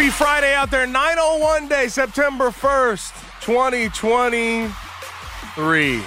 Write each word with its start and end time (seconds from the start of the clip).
Happy 0.00 0.12
Friday 0.12 0.54
out 0.54 0.70
there. 0.70 0.86
901 0.86 1.68
day, 1.68 1.86
September 1.88 2.48
1st, 2.48 3.12
2023. 3.42 6.02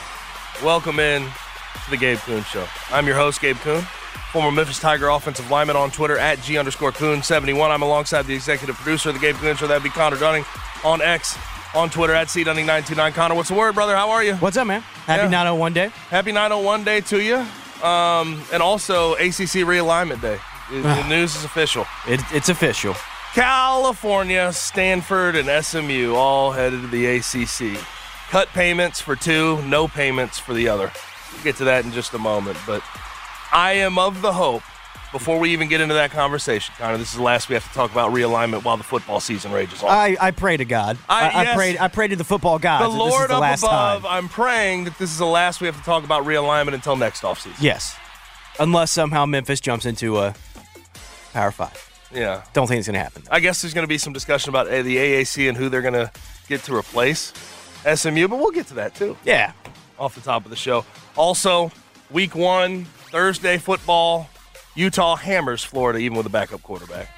Welcome 0.66 1.00
in 1.00 1.22
to 1.22 1.90
the 1.92 1.98
Gabe 1.98 2.18
Kuhn 2.18 2.44
Show. 2.44 2.66
I'm 2.90 3.06
your 3.06 3.16
host, 3.16 3.40
Gabe 3.40 3.58
Kuhn, 3.58 3.84
former 4.32 4.50
Memphis 4.52 4.80
Tiger 4.80 5.10
offensive 5.10 5.52
lineman 5.52 5.76
on 5.76 5.92
Twitter 5.92 6.18
at 6.18 6.42
G 6.42 6.58
underscore 6.58 6.92
Kuhn71. 6.92 7.70
I'm 7.70 7.84
alongside 7.84 8.24
the 8.24 8.34
executive 8.34 8.76
producer 8.78 9.10
of 9.10 9.16
the 9.16 9.22
Gabe 9.22 9.36
Kuhn 9.36 9.56
Show. 9.56 9.68
That'd 9.68 9.84
be 9.84 9.90
Connor 9.92 10.18
Dunning 10.18 10.44
on 10.84 11.00
X, 11.00 11.38
on 11.76 11.92
Twitter 11.92 12.16
at 12.16 12.32
C 12.32 12.44
Dunning929. 12.44 13.14
Connor, 13.14 13.36
what's 13.36 13.50
the 13.50 13.56
word, 13.56 13.76
brother? 13.76 13.96
How 13.96 14.10
are 14.10 14.24
you? 14.24 14.34
What's 14.38 14.58
up, 14.58 14.66
man? 14.66 14.82
Happy 15.06 15.22
Yeah. 15.26 15.30
901 15.30 15.74
day. 15.74 15.90
Happy 16.10 16.32
901 16.32 16.84
day 16.84 17.02
to 17.02 17.22
you. 17.22 17.46
Um, 17.88 18.42
and 18.52 18.64
also 18.64 19.14
ACC 19.18 19.62
realignment 19.70 20.20
day. 20.20 20.40
The- 20.72 20.82
the 20.82 21.08
news 21.16 21.36
is 21.36 21.44
official. 21.46 21.86
It, 22.08 22.22
it's 22.32 22.50
official. 22.50 22.96
California, 23.34 24.54
Stanford, 24.54 25.36
and 25.36 25.66
SMU 25.66 26.14
all 26.14 26.52
headed 26.52 26.82
to 26.82 26.88
the 26.88 27.06
ACC. 27.18 27.84
Cut 28.30 28.48
payments 28.50 29.02
for 29.02 29.16
two, 29.16 29.62
no 29.64 29.88
payments 29.88 30.38
for 30.38 30.54
the 30.54 30.68
other. 30.70 30.92
We'll 31.34 31.44
get 31.44 31.56
to 31.58 31.64
that 31.66 31.84
in 31.84 31.92
just 31.92 32.14
a 32.14 32.20
moment. 32.20 32.58
But 32.68 32.84
I 33.52 33.74
am 33.74 33.98
of 33.98 34.22
the 34.22 34.34
hope, 34.34 34.62
before 35.12 35.40
we 35.40 35.50
even 35.52 35.68
get 35.68 35.82
into 35.82 35.96
that 35.96 36.12
conversation, 36.12 36.76
Connor, 36.78 36.98
this 36.98 37.10
is 37.10 37.18
the 37.18 37.24
last 37.24 37.50
we 37.50 37.56
have 37.56 37.68
to 37.68 37.74
talk 37.74 37.92
about 37.92 38.12
realignment 38.12 38.64
while 38.66 38.78
the 38.78 38.84
football 38.84 39.20
season 39.20 39.52
rages 39.52 39.82
on. 39.82 39.90
I, 39.90 40.16
I 40.22 40.30
pray 40.32 40.58
to 40.58 40.66
God. 40.66 41.00
I- 41.10 41.22
I, 41.22 41.28
I, 41.30 41.44
yes. 41.44 41.56
prayed. 41.56 41.78
I 41.78 41.88
prayed 41.88 42.10
to 42.10 42.16
the 42.16 42.24
football 42.24 42.60
gods. 42.60 42.84
the 42.94 42.98
Lord 43.00 43.14
this 43.14 43.22
is 43.22 43.28
the 43.30 43.34
up 43.36 43.42
last 43.42 43.64
above, 43.64 44.02
time. 44.04 44.12
I'm 44.12 44.30
praying 44.30 44.84
that 44.84 44.98
this 45.00 45.12
is 45.12 45.18
the 45.18 45.26
last 45.26 45.60
we 45.60 45.66
have 45.66 45.78
to 45.78 45.84
talk 45.84 46.04
about 46.04 46.24
realignment 46.26 46.74
until 46.76 46.96
next 46.96 47.24
offseason. 47.24 47.56
Yes, 47.60 47.96
unless 48.60 48.92
somehow 48.92 49.26
Memphis 49.26 49.60
jumps 49.60 49.86
into 49.88 50.20
a 50.20 50.36
Power 51.34 51.52
Five. 51.52 51.90
Yeah. 52.14 52.44
Don't 52.54 52.68
think 52.68 52.80
it's 52.80 52.88
gonna 52.88 53.00
happen. 53.00 53.24
I 53.32 53.40
guess 53.40 53.62
there's 53.62 53.74
going 53.74 53.84
to 53.84 53.88
be 53.90 53.98
some 53.98 54.14
discussion 54.14 54.50
about 54.50 54.68
uh, 54.68 54.82
the 54.84 54.98
AAC 54.98 55.48
and 55.50 55.58
who 55.58 55.70
they're 55.70 55.82
going 55.82 55.94
to 55.96 56.12
get 56.48 56.62
to 56.64 56.76
replace 56.76 57.34
SMU, 57.92 58.28
but 58.28 58.38
we'll 58.38 58.52
get 58.52 58.68
to 58.68 58.76
that 58.76 58.96
too. 58.96 59.18
Yeah. 59.26 59.54
off 59.98 60.16
the 60.16 60.22
top 60.22 60.46
of 60.46 60.50
the 60.50 60.56
show. 60.56 60.86
Also, 61.16 61.72
week 62.12 62.36
one, 62.36 62.86
Thursday 62.86 63.58
football, 63.58 64.30
Utah 64.76 65.16
hammers 65.16 65.64
Florida 65.64 66.00
even 66.00 66.18
with 66.18 66.26
a 66.26 66.30
backup 66.30 66.62
quarterback. 66.64 67.10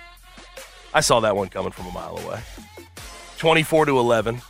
I 0.94 1.02
saw 1.02 1.20
that 1.22 1.36
one 1.36 1.50
coming 1.50 1.72
from 1.72 1.88
a 1.88 1.92
mile 1.92 2.18
away. 2.18 2.42
24 3.38 3.88
to 3.88 4.00
11. 4.00 4.42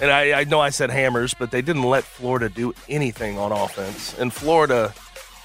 And 0.00 0.10
I, 0.10 0.40
I 0.40 0.44
know 0.44 0.58
I 0.60 0.70
said 0.70 0.90
hammers, 0.90 1.34
but 1.34 1.52
they 1.52 1.62
didn't 1.62 1.84
let 1.84 2.02
Florida 2.02 2.48
do 2.48 2.74
anything 2.88 3.38
on 3.38 3.52
offense. 3.52 4.18
And 4.18 4.32
Florida 4.32 4.92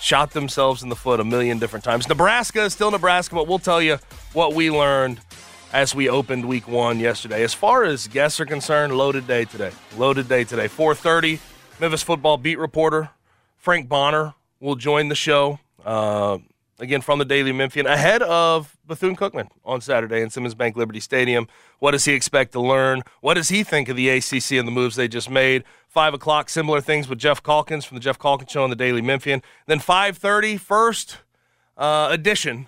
shot 0.02 0.32
themselves 0.32 0.84
in 0.84 0.90
the 0.90 0.96
foot 0.96 1.20
a 1.20 1.24
million 1.24 1.60
different 1.60 1.84
times. 1.84 2.08
Nebraska 2.08 2.64
is 2.64 2.74
still 2.74 2.92
Nebraska, 2.92 3.36
but 3.36 3.48
we'll 3.48 3.60
tell 3.60 3.82
you 3.82 3.98
what 4.34 4.54
we 4.54 4.72
learned 4.72 5.20
as 5.74 5.94
we 5.94 6.10
opened 6.10 6.46
week 6.46 6.68
one 6.68 7.00
yesterday. 7.00 7.44
As 7.44 7.54
far 7.54 7.84
as 7.84 8.08
guests 8.08 8.40
are 8.40 8.46
concerned, 8.46 8.98
loaded 8.98 9.28
day 9.28 9.46
today. 9.46 9.72
Loaded 9.98 10.28
day 10.28 10.44
today. 10.44 10.68
4:30, 10.68 11.40
Memphis 11.80 12.04
football 12.04 12.38
beat 12.38 12.58
reporter 12.58 13.10
Frank 13.60 13.90
Bonner 13.90 14.34
will 14.60 14.76
join 14.76 15.10
the 15.10 15.16
show. 15.16 15.60
Uh, 15.86 16.40
again 16.80 17.02
from 17.02 17.20
the 17.20 17.26
Daily 17.26 17.52
Memphian 17.52 17.86
ahead 17.86 18.22
of 18.24 18.78
Bethune 18.86 19.16
Cookman 19.16 19.50
on 19.64 19.82
Saturday 19.82 20.22
in 20.22 20.30
Simmons 20.30 20.56
Bank 20.56 20.76
Liberty 20.76 21.00
Stadium. 21.00 21.48
What 21.80 21.92
does 21.92 22.06
he 22.06 22.14
expect 22.14 22.54
to 22.54 22.62
learn? 22.62 23.04
What 23.22 23.36
does 23.36 23.50
he 23.50 23.64
think 23.64 23.90
of 23.90 23.96
the 23.96 24.10
ACC 24.10 24.54
and 24.54 24.68
the 24.68 24.72
moves 24.72 24.96
they 24.96 25.08
just 25.08 25.30
made? 25.30 25.64
Five 25.88 26.14
o'clock, 26.14 26.50
similar 26.50 26.82
things 26.82 27.08
with 27.10 27.20
Geoff 27.20 27.42
Calkins 27.42 27.86
from 27.86 27.96
the 27.96 28.02
Geoff 28.02 28.20
Calkins 28.20 28.52
Show 28.52 28.64
on 28.64 28.70
the 28.70 28.76
Daily 28.76 29.02
Memphian. 29.02 29.42
Then 29.68 29.80
5:30, 29.80 30.60
first 30.60 31.18
uh, 31.78 32.10
edition, 32.12 32.68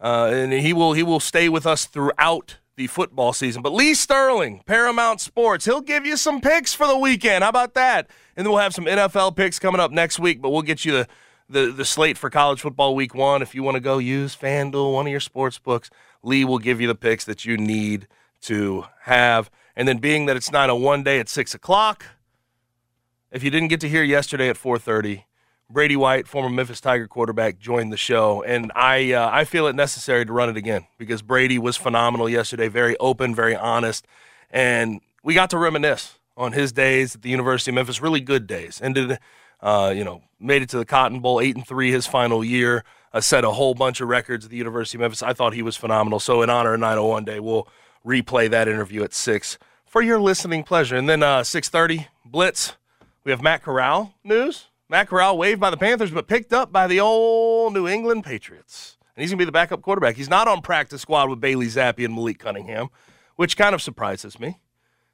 uh, 0.00 0.30
and 0.32 0.52
he 0.52 0.72
will 0.72 0.92
he 0.94 1.02
will 1.02 1.20
stay 1.20 1.48
with 1.48 1.66
us 1.66 1.86
throughout 1.86 2.56
the 2.76 2.86
football 2.86 3.32
season. 3.32 3.62
But 3.62 3.72
Lee 3.72 3.94
Sterling, 3.94 4.62
Paramount 4.66 5.20
Sports, 5.20 5.64
he'll 5.64 5.80
give 5.80 6.04
you 6.04 6.16
some 6.16 6.40
picks 6.40 6.74
for 6.74 6.86
the 6.86 6.98
weekend. 6.98 7.44
How 7.44 7.50
about 7.50 7.74
that? 7.74 8.08
And 8.36 8.44
then 8.44 8.52
we'll 8.52 8.62
have 8.62 8.74
some 8.74 8.86
NFL 8.86 9.36
picks 9.36 9.58
coming 9.58 9.80
up 9.80 9.92
next 9.92 10.18
week. 10.18 10.42
But 10.42 10.50
we'll 10.50 10.62
get 10.62 10.84
you 10.84 10.92
the 10.92 11.08
the, 11.48 11.70
the 11.70 11.84
slate 11.84 12.18
for 12.18 12.30
college 12.30 12.60
football 12.60 12.94
week 12.94 13.14
one. 13.14 13.42
If 13.42 13.54
you 13.54 13.62
want 13.62 13.76
to 13.76 13.80
go 13.80 13.98
use 13.98 14.34
FanDuel, 14.36 14.92
one 14.92 15.06
of 15.06 15.10
your 15.10 15.20
sports 15.20 15.58
books, 15.58 15.90
Lee 16.22 16.44
will 16.44 16.58
give 16.58 16.80
you 16.80 16.86
the 16.86 16.94
picks 16.94 17.24
that 17.24 17.44
you 17.44 17.56
need 17.56 18.08
to 18.42 18.86
have. 19.02 19.50
And 19.76 19.88
then 19.88 19.98
being 19.98 20.26
that 20.26 20.36
it's 20.36 20.50
901 20.50 21.02
day 21.02 21.18
at 21.18 21.28
6 21.28 21.54
o'clock, 21.54 22.06
if 23.30 23.42
you 23.42 23.50
didn't 23.50 23.68
get 23.68 23.80
to 23.80 23.88
hear 23.88 24.02
yesterday 24.02 24.48
at 24.48 24.56
430, 24.56 25.26
Brady 25.70 25.96
White, 25.96 26.28
former 26.28 26.50
Memphis 26.50 26.80
Tiger 26.80 27.08
quarterback, 27.08 27.58
joined 27.58 27.92
the 27.92 27.96
show, 27.96 28.42
and 28.42 28.70
I 28.76 29.12
uh, 29.12 29.30
I 29.32 29.44
feel 29.44 29.66
it 29.66 29.74
necessary 29.74 30.26
to 30.26 30.32
run 30.32 30.50
it 30.50 30.56
again 30.56 30.86
because 30.98 31.22
Brady 31.22 31.58
was 31.58 31.76
phenomenal 31.76 32.28
yesterday, 32.28 32.68
very 32.68 32.96
open, 32.98 33.34
very 33.34 33.56
honest, 33.56 34.06
and 34.50 35.00
we 35.24 35.34
got 35.34 35.50
to 35.50 35.58
reminisce 35.58 36.18
on 36.36 36.52
his 36.52 36.70
days 36.70 37.14
at 37.14 37.22
the 37.22 37.30
University 37.30 37.70
of 37.70 37.76
Memphis, 37.76 38.00
really 38.00 38.20
good 38.20 38.46
days. 38.46 38.80
Ended, 38.82 39.18
uh, 39.64 39.92
you 39.96 40.04
know, 40.04 40.22
made 40.38 40.62
it 40.62 40.68
to 40.68 40.78
the 40.78 40.84
Cotton 40.84 41.20
Bowl, 41.20 41.40
eight 41.40 41.56
and 41.56 41.66
three 41.66 41.90
his 41.90 42.06
final 42.06 42.44
year, 42.44 42.84
uh, 43.14 43.20
set 43.20 43.44
a 43.44 43.50
whole 43.50 43.74
bunch 43.74 44.00
of 44.00 44.08
records 44.08 44.44
at 44.44 44.50
the 44.50 44.58
University 44.58 44.98
of 44.98 45.00
Memphis. 45.00 45.22
I 45.22 45.32
thought 45.32 45.54
he 45.54 45.62
was 45.62 45.76
phenomenal. 45.76 46.20
So 46.20 46.42
in 46.42 46.50
honor 46.50 46.74
of 46.74 46.80
901 46.80 47.24
Day, 47.24 47.40
we'll 47.40 47.66
replay 48.06 48.50
that 48.50 48.68
interview 48.68 49.02
at 49.02 49.14
six 49.14 49.58
for 49.86 50.02
your 50.02 50.20
listening 50.20 50.64
pleasure, 50.64 50.96
and 50.96 51.08
then 51.08 51.22
uh, 51.22 51.40
6:30 51.40 52.06
Blitz. 52.24 52.74
We 53.24 53.30
have 53.30 53.40
Matt 53.40 53.62
Corral 53.62 54.14
news. 54.22 54.66
Matt 54.90 55.08
Corral 55.08 55.38
waived 55.38 55.60
by 55.60 55.70
the 55.70 55.78
Panthers, 55.78 56.10
but 56.10 56.28
picked 56.28 56.52
up 56.52 56.70
by 56.70 56.86
the 56.86 57.00
old 57.00 57.72
New 57.72 57.88
England 57.88 58.22
Patriots. 58.22 58.98
And 59.16 59.22
he's 59.22 59.30
going 59.30 59.38
to 59.38 59.42
be 59.42 59.46
the 59.46 59.52
backup 59.52 59.80
quarterback. 59.80 60.16
He's 60.16 60.28
not 60.28 60.46
on 60.46 60.60
practice 60.60 61.00
squad 61.00 61.30
with 61.30 61.40
Bailey 61.40 61.66
Zappe 61.68 62.04
and 62.04 62.14
Malik 62.14 62.38
Cunningham, 62.38 62.88
which 63.36 63.56
kind 63.56 63.74
of 63.74 63.80
surprises 63.80 64.38
me. 64.38 64.58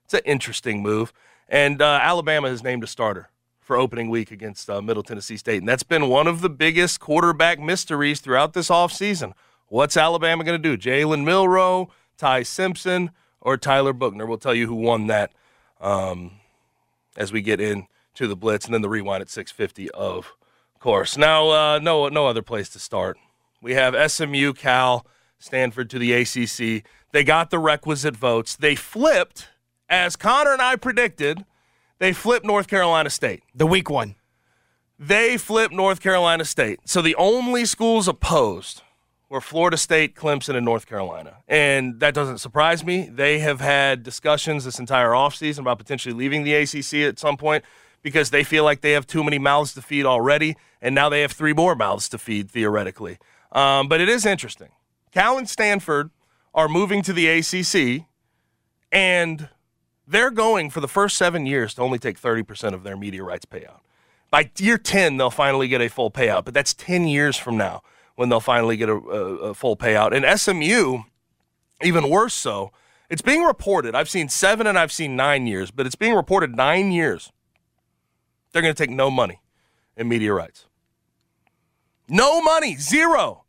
It's 0.06 0.14
an 0.14 0.22
interesting 0.24 0.82
move. 0.82 1.12
And 1.48 1.80
uh, 1.80 2.00
Alabama 2.02 2.48
has 2.48 2.64
named 2.64 2.82
a 2.82 2.88
starter 2.88 3.30
for 3.70 3.76
opening 3.76 4.10
week 4.10 4.32
against 4.32 4.68
uh, 4.68 4.82
Middle 4.82 5.04
Tennessee 5.04 5.36
State. 5.36 5.58
And 5.58 5.68
that's 5.68 5.84
been 5.84 6.08
one 6.08 6.26
of 6.26 6.40
the 6.40 6.50
biggest 6.50 6.98
quarterback 6.98 7.60
mysteries 7.60 8.18
throughout 8.18 8.52
this 8.52 8.68
offseason. 8.68 9.32
What's 9.68 9.96
Alabama 9.96 10.42
going 10.42 10.60
to 10.60 10.76
do? 10.76 10.76
Jalen 10.76 11.22
Milroe, 11.22 11.88
Ty 12.18 12.42
Simpson, 12.42 13.12
or 13.40 13.56
Tyler 13.56 13.92
Buchner? 13.92 14.26
We'll 14.26 14.38
tell 14.38 14.56
you 14.56 14.66
who 14.66 14.74
won 14.74 15.06
that 15.06 15.30
um, 15.80 16.32
as 17.16 17.32
we 17.32 17.42
get 17.42 17.60
into 17.60 18.26
the 18.26 18.34
blitz 18.34 18.64
and 18.64 18.74
then 18.74 18.82
the 18.82 18.88
rewind 18.88 19.20
at 19.20 19.30
650 19.30 19.88
of 19.92 20.34
course 20.80 21.16
now 21.16 21.50
uh, 21.50 21.78
no 21.80 22.08
no 22.08 22.26
other 22.26 22.42
place 22.42 22.68
to 22.70 22.80
start 22.80 23.18
we 23.62 23.74
have 23.74 23.94
smu 24.10 24.52
cal 24.52 25.06
stanford 25.38 25.88
to 25.90 25.98
the 25.98 26.12
acc 26.14 26.82
they 27.12 27.22
got 27.22 27.50
the 27.50 27.58
requisite 27.58 28.16
votes 28.16 28.56
they 28.56 28.74
flipped 28.74 29.48
as 29.88 30.16
connor 30.16 30.52
and 30.52 30.62
i 30.62 30.74
predicted 30.74 31.44
they 32.00 32.12
flipped 32.12 32.44
north 32.44 32.66
carolina 32.66 33.08
state 33.08 33.42
The 33.54 33.66
weak 33.66 33.88
one. 33.88 34.16
they 34.98 35.36
flipped 35.36 35.72
north 35.72 36.00
carolina 36.00 36.44
state 36.44 36.80
so 36.84 37.00
the 37.00 37.14
only 37.14 37.64
schools 37.64 38.08
opposed 38.08 38.82
were 39.30 39.40
Florida 39.40 39.76
State, 39.76 40.16
Clemson, 40.16 40.56
and 40.56 40.64
North 40.64 40.86
Carolina. 40.86 41.36
And 41.46 42.00
that 42.00 42.14
doesn't 42.14 42.38
surprise 42.38 42.84
me. 42.84 43.08
They 43.08 43.38
have 43.38 43.60
had 43.60 44.02
discussions 44.02 44.64
this 44.64 44.80
entire 44.80 45.10
offseason 45.10 45.60
about 45.60 45.78
potentially 45.78 46.12
leaving 46.12 46.42
the 46.42 46.52
ACC 46.54 46.94
at 47.08 47.20
some 47.20 47.36
point 47.36 47.64
because 48.02 48.30
they 48.30 48.42
feel 48.42 48.64
like 48.64 48.80
they 48.80 48.90
have 48.90 49.06
too 49.06 49.22
many 49.22 49.38
mouths 49.38 49.72
to 49.74 49.82
feed 49.82 50.04
already, 50.04 50.56
and 50.82 50.96
now 50.96 51.08
they 51.08 51.20
have 51.20 51.30
three 51.30 51.52
more 51.52 51.76
mouths 51.76 52.08
to 52.08 52.18
feed, 52.18 52.50
theoretically. 52.50 53.18
Um, 53.52 53.86
but 53.86 54.00
it 54.00 54.08
is 54.08 54.26
interesting. 54.26 54.70
Cal 55.12 55.38
and 55.38 55.48
Stanford 55.48 56.10
are 56.52 56.66
moving 56.68 57.00
to 57.02 57.12
the 57.12 57.28
ACC, 57.28 58.06
and 58.90 59.48
they're 60.10 60.30
going 60.30 60.70
for 60.70 60.80
the 60.80 60.88
first 60.88 61.16
seven 61.16 61.46
years 61.46 61.74
to 61.74 61.82
only 61.82 61.98
take 61.98 62.20
30% 62.20 62.74
of 62.74 62.82
their 62.82 62.96
media 62.96 63.22
rights 63.22 63.46
payout. 63.46 63.80
By 64.30 64.50
year 64.58 64.76
10, 64.76 65.16
they'll 65.16 65.30
finally 65.30 65.68
get 65.68 65.80
a 65.80 65.88
full 65.88 66.10
payout, 66.10 66.44
but 66.44 66.54
that's 66.54 66.74
10 66.74 67.06
years 67.06 67.36
from 67.36 67.56
now 67.56 67.82
when 68.16 68.28
they'll 68.28 68.40
finally 68.40 68.76
get 68.76 68.88
a, 68.88 68.94
a, 68.94 69.36
a 69.50 69.54
full 69.54 69.76
payout. 69.76 70.12
And 70.12 70.38
SMU, 70.38 71.04
even 71.82 72.10
worse 72.10 72.34
so, 72.34 72.72
it's 73.08 73.22
being 73.22 73.42
reported. 73.42 73.94
I've 73.94 74.08
seen 74.08 74.28
seven 74.28 74.66
and 74.66 74.78
I've 74.78 74.92
seen 74.92 75.16
nine 75.16 75.46
years, 75.46 75.70
but 75.70 75.86
it's 75.86 75.94
being 75.94 76.14
reported 76.14 76.56
nine 76.56 76.92
years. 76.92 77.32
They're 78.52 78.62
going 78.62 78.74
to 78.74 78.86
take 78.86 78.94
no 78.94 79.10
money 79.10 79.40
in 79.96 80.08
media 80.08 80.32
rights. 80.32 80.66
No 82.08 82.42
money, 82.42 82.76
zero. 82.76 83.44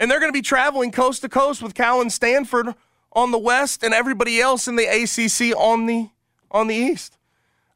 And 0.00 0.10
they're 0.10 0.20
going 0.20 0.32
to 0.32 0.36
be 0.36 0.42
traveling 0.42 0.90
coast 0.90 1.22
to 1.22 1.28
coast 1.28 1.62
with 1.62 1.74
Cal 1.74 2.00
and 2.00 2.12
Stanford 2.12 2.74
on 3.16 3.32
the 3.32 3.38
west 3.38 3.82
and 3.82 3.92
everybody 3.94 4.38
else 4.40 4.68
in 4.68 4.76
the 4.76 4.84
ACC 4.86 5.56
on 5.56 5.86
the 5.86 6.10
on 6.52 6.68
the 6.68 6.74
east. 6.76 7.18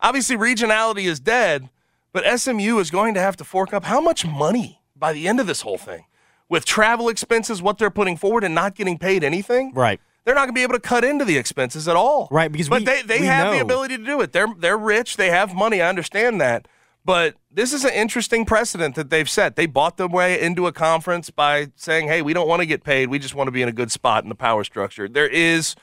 Obviously 0.00 0.36
regionality 0.36 1.04
is 1.06 1.18
dead, 1.18 1.70
but 2.12 2.24
SMU 2.38 2.78
is 2.78 2.90
going 2.90 3.14
to 3.14 3.20
have 3.20 3.36
to 3.38 3.44
fork 3.44 3.72
up 3.74 3.84
how 3.84 4.00
much 4.00 4.24
money 4.24 4.80
by 4.94 5.12
the 5.12 5.26
end 5.26 5.40
of 5.40 5.46
this 5.46 5.62
whole 5.62 5.78
thing? 5.78 6.04
With 6.48 6.64
travel 6.64 7.08
expenses, 7.08 7.62
what 7.62 7.78
they're 7.78 7.90
putting 7.90 8.16
forward 8.16 8.44
and 8.44 8.54
not 8.54 8.74
getting 8.74 8.98
paid 8.98 9.24
anything? 9.24 9.72
Right. 9.74 10.00
They're 10.24 10.34
not 10.34 10.42
going 10.42 10.50
to 10.50 10.58
be 10.58 10.62
able 10.62 10.74
to 10.74 10.80
cut 10.80 11.04
into 11.04 11.24
the 11.24 11.38
expenses 11.38 11.88
at 11.88 11.96
all. 11.96 12.28
Right, 12.30 12.52
because 12.52 12.68
but 12.68 12.80
we- 12.80 12.84
they, 12.84 13.02
they 13.02 13.18
have 13.24 13.52
the 13.52 13.60
ability 13.60 13.96
to 13.96 14.04
do 14.04 14.20
it. 14.20 14.32
They're 14.32 14.48
they're 14.58 14.76
rich. 14.78 15.16
They 15.16 15.30
have 15.30 15.54
money. 15.54 15.80
I 15.80 15.88
understand 15.88 16.40
that. 16.40 16.68
But 17.04 17.36
this 17.50 17.72
is 17.72 17.84
an 17.84 17.92
interesting 17.92 18.44
precedent 18.44 18.94
that 18.94 19.10
they've 19.10 19.28
set. 19.28 19.56
They 19.56 19.66
bought 19.66 19.96
their 19.96 20.08
way 20.08 20.40
into 20.40 20.66
a 20.66 20.72
conference 20.72 21.30
by 21.30 21.68
saying, 21.74 22.08
"Hey, 22.08 22.22
we 22.22 22.32
don't 22.32 22.48
want 22.48 22.60
to 22.60 22.66
get 22.66 22.84
paid. 22.84 23.08
We 23.08 23.18
just 23.18 23.34
want 23.34 23.48
to 23.48 23.52
be 23.52 23.62
in 23.62 23.68
a 23.68 23.72
good 23.72 23.90
spot 23.90 24.22
in 24.22 24.28
the 24.28 24.34
power 24.34 24.64
structure." 24.64 25.08
There 25.08 25.28
is 25.28 25.76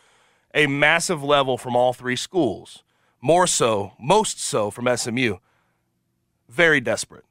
a 0.53 0.67
massive 0.67 1.23
level 1.23 1.57
from 1.57 1.75
all 1.75 1.93
three 1.93 2.15
schools. 2.15 2.83
More 3.19 3.47
so, 3.47 3.93
most 3.99 4.39
so 4.39 4.69
from 4.69 4.87
SMU. 4.87 5.37
Very 6.47 6.79
desperate. 6.79 7.25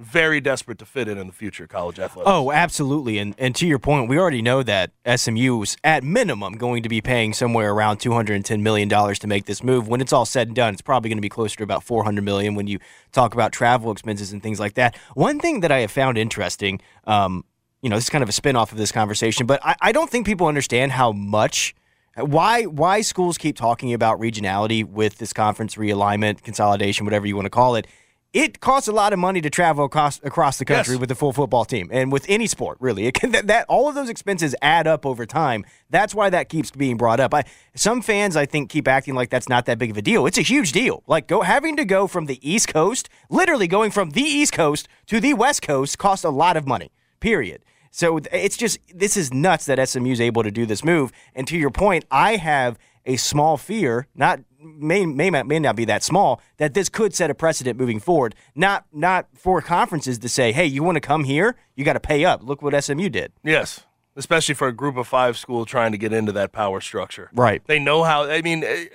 Very 0.00 0.40
desperate 0.40 0.78
to 0.78 0.86
fit 0.86 1.08
in 1.08 1.18
in 1.18 1.26
the 1.26 1.32
future 1.32 1.66
college 1.66 1.98
athletics. 1.98 2.30
Oh, 2.32 2.50
absolutely. 2.50 3.18
And 3.18 3.34
and 3.36 3.54
to 3.56 3.66
your 3.66 3.78
point, 3.78 4.08
we 4.08 4.18
already 4.18 4.40
know 4.40 4.62
that 4.62 4.92
SMU 5.04 5.60
is 5.60 5.76
at 5.84 6.02
minimum 6.02 6.54
going 6.54 6.82
to 6.82 6.88
be 6.88 7.02
paying 7.02 7.34
somewhere 7.34 7.70
around 7.70 7.98
210 7.98 8.62
million 8.62 8.88
dollars 8.88 9.18
to 9.18 9.26
make 9.26 9.44
this 9.44 9.62
move. 9.62 9.88
When 9.88 10.00
it's 10.00 10.10
all 10.10 10.24
said 10.24 10.46
and 10.46 10.56
done, 10.56 10.72
it's 10.72 10.80
probably 10.80 11.10
going 11.10 11.18
to 11.18 11.22
be 11.22 11.28
closer 11.28 11.58
to 11.58 11.64
about 11.64 11.84
400 11.84 12.24
million 12.24 12.54
when 12.54 12.66
you 12.66 12.78
talk 13.12 13.34
about 13.34 13.52
travel 13.52 13.92
expenses 13.92 14.32
and 14.32 14.42
things 14.42 14.58
like 14.58 14.72
that. 14.74 14.96
One 15.12 15.38
thing 15.38 15.60
that 15.60 15.70
I 15.70 15.80
have 15.80 15.90
found 15.90 16.16
interesting, 16.16 16.80
um, 17.04 17.44
you 17.82 17.90
know, 17.90 17.96
this 17.96 18.04
is 18.04 18.10
kind 18.10 18.22
of 18.22 18.30
a 18.30 18.32
spin 18.32 18.56
off 18.56 18.72
of 18.72 18.78
this 18.78 18.92
conversation, 18.92 19.46
but 19.46 19.60
I, 19.62 19.76
I 19.82 19.92
don't 19.92 20.08
think 20.08 20.24
people 20.24 20.46
understand 20.46 20.92
how 20.92 21.12
much 21.12 21.74
why 22.16 22.64
why 22.64 23.02
schools 23.02 23.36
keep 23.36 23.54
talking 23.54 23.92
about 23.92 24.18
regionality 24.18 24.82
with 24.82 25.18
this 25.18 25.34
conference 25.34 25.74
realignment, 25.74 26.42
consolidation, 26.42 27.04
whatever 27.04 27.26
you 27.26 27.36
want 27.36 27.46
to 27.46 27.50
call 27.50 27.76
it. 27.76 27.86
It 28.32 28.60
costs 28.60 28.86
a 28.86 28.92
lot 28.92 29.12
of 29.12 29.18
money 29.18 29.40
to 29.40 29.50
travel 29.50 29.84
across 29.84 30.20
across 30.22 30.58
the 30.58 30.64
country 30.64 30.94
Yes. 30.94 31.00
with 31.00 31.10
a 31.10 31.16
full 31.16 31.32
football 31.32 31.64
team 31.64 31.88
and 31.92 32.12
with 32.12 32.24
any 32.28 32.46
sport 32.46 32.78
really. 32.80 33.06
It 33.10 33.14
can, 33.14 33.32
that, 33.32 33.48
that 33.48 33.66
all 33.68 33.88
of 33.88 33.96
those 33.96 34.08
expenses 34.08 34.54
add 34.62 34.86
up 34.86 35.04
over 35.04 35.26
time. 35.26 35.64
That's 35.90 36.14
why 36.14 36.30
that 36.30 36.48
keeps 36.48 36.70
being 36.70 36.96
brought 36.96 37.18
up. 37.18 37.34
I, 37.34 37.42
some 37.74 38.02
fans 38.02 38.36
I 38.36 38.46
think 38.46 38.70
keep 38.70 38.86
acting 38.86 39.14
like 39.16 39.30
that's 39.30 39.48
not 39.48 39.66
that 39.66 39.78
big 39.78 39.90
of 39.90 39.96
a 39.96 40.02
deal. 40.02 40.26
It's 40.26 40.38
a 40.38 40.42
huge 40.42 40.70
deal. 40.70 41.02
Like 41.08 41.26
go 41.26 41.42
having 41.42 41.76
to 41.76 41.84
go 41.84 42.06
from 42.06 42.26
the 42.26 42.38
East 42.48 42.68
Coast, 42.68 43.08
literally 43.30 43.66
going 43.66 43.90
from 43.90 44.10
the 44.10 44.22
East 44.22 44.52
Coast 44.52 44.86
to 45.06 45.18
the 45.18 45.34
West 45.34 45.62
Coast 45.62 45.98
costs 45.98 46.24
a 46.24 46.30
lot 46.30 46.56
of 46.56 46.68
money. 46.68 46.92
Period. 47.18 47.64
So 47.90 48.20
it's 48.30 48.56
just 48.56 48.78
this 48.94 49.16
is 49.16 49.34
nuts 49.34 49.66
that 49.66 49.88
SMU 49.88 50.12
is 50.12 50.20
able 50.20 50.44
to 50.44 50.52
do 50.52 50.66
this 50.66 50.84
move. 50.84 51.10
And 51.34 51.48
to 51.48 51.58
your 51.58 51.70
point, 51.70 52.04
I 52.12 52.36
have 52.36 52.78
a 53.04 53.16
small 53.16 53.56
fear, 53.56 54.06
not 54.14 54.38
may 54.62 55.06
may 55.06 55.30
not, 55.30 55.46
may 55.46 55.58
not 55.58 55.76
be 55.76 55.84
that 55.86 56.02
small, 56.02 56.40
that 56.58 56.74
this 56.74 56.88
could 56.88 57.14
set 57.14 57.30
a 57.30 57.34
precedent 57.34 57.78
moving 57.78 58.00
forward. 58.00 58.34
Not 58.54 58.86
not 58.92 59.28
for 59.34 59.60
conferences 59.60 60.18
to 60.18 60.28
say, 60.28 60.52
hey, 60.52 60.66
you 60.66 60.82
want 60.82 60.96
to 60.96 61.00
come 61.00 61.24
here, 61.24 61.56
you 61.74 61.84
got 61.84 61.94
to 61.94 62.00
pay 62.00 62.24
up. 62.24 62.42
Look 62.42 62.62
what 62.62 62.82
SMU 62.82 63.08
did. 63.08 63.32
Yes, 63.42 63.84
especially 64.16 64.54
for 64.54 64.68
a 64.68 64.72
group 64.72 64.96
of 64.96 65.06
five 65.06 65.36
school 65.36 65.64
trying 65.64 65.92
to 65.92 65.98
get 65.98 66.12
into 66.12 66.32
that 66.32 66.52
power 66.52 66.80
structure. 66.80 67.30
Right. 67.32 67.62
They 67.66 67.78
know 67.78 68.04
how. 68.04 68.24
I 68.30 68.42
mean, 68.42 68.64
eh, 68.64 68.86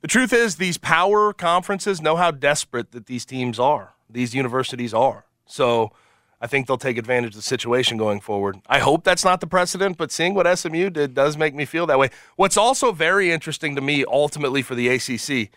the 0.00 0.08
truth 0.08 0.32
is, 0.32 0.56
these 0.56 0.78
power 0.78 1.32
conferences 1.32 2.00
know 2.00 2.16
how 2.16 2.30
desperate 2.30 2.92
that 2.92 3.06
these 3.06 3.24
teams 3.24 3.58
are. 3.58 3.94
These 4.08 4.34
universities 4.34 4.94
are. 4.94 5.24
So, 5.46 5.92
I 6.40 6.46
think 6.46 6.66
they'll 6.66 6.76
take 6.76 6.98
advantage 6.98 7.30
of 7.30 7.36
the 7.36 7.42
situation 7.42 7.96
going 7.96 8.20
forward. 8.20 8.56
I 8.66 8.80
hope 8.80 9.04
that's 9.04 9.24
not 9.24 9.40
the 9.40 9.46
precedent, 9.46 9.96
but 9.96 10.12
seeing 10.12 10.34
what 10.34 10.58
SMU 10.58 10.90
did 10.90 11.14
does 11.14 11.36
make 11.36 11.54
me 11.54 11.64
feel 11.64 11.86
that 11.86 11.98
way. 11.98 12.10
What's 12.36 12.58
also 12.58 12.92
very 12.92 13.30
interesting 13.30 13.74
to 13.74 13.80
me, 13.80 14.04
ultimately 14.04 14.60
for 14.60 14.74
the 14.74 14.88
ACC, 14.88 15.50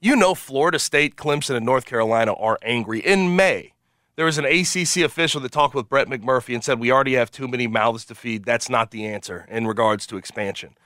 you 0.00 0.14
know, 0.14 0.34
Florida 0.34 0.78
State, 0.78 1.16
Clemson, 1.16 1.56
and 1.56 1.66
North 1.66 1.86
Carolina 1.86 2.34
are 2.34 2.58
angry. 2.62 3.00
In 3.00 3.34
May, 3.34 3.72
there 4.14 4.26
was 4.26 4.38
an 4.38 4.44
ACC 4.44 5.04
official 5.04 5.40
that 5.40 5.52
talked 5.52 5.74
with 5.74 5.88
Brett 5.88 6.08
McMurphy 6.08 6.54
and 6.54 6.62
said, 6.62 6.78
We 6.78 6.92
already 6.92 7.14
have 7.14 7.30
too 7.30 7.48
many 7.48 7.66
mouths 7.66 8.04
to 8.06 8.14
feed. 8.14 8.44
That's 8.44 8.70
not 8.70 8.90
the 8.90 9.04
answer 9.06 9.46
in 9.50 9.66
regards 9.66 10.06
to 10.08 10.16
expansion. 10.16 10.76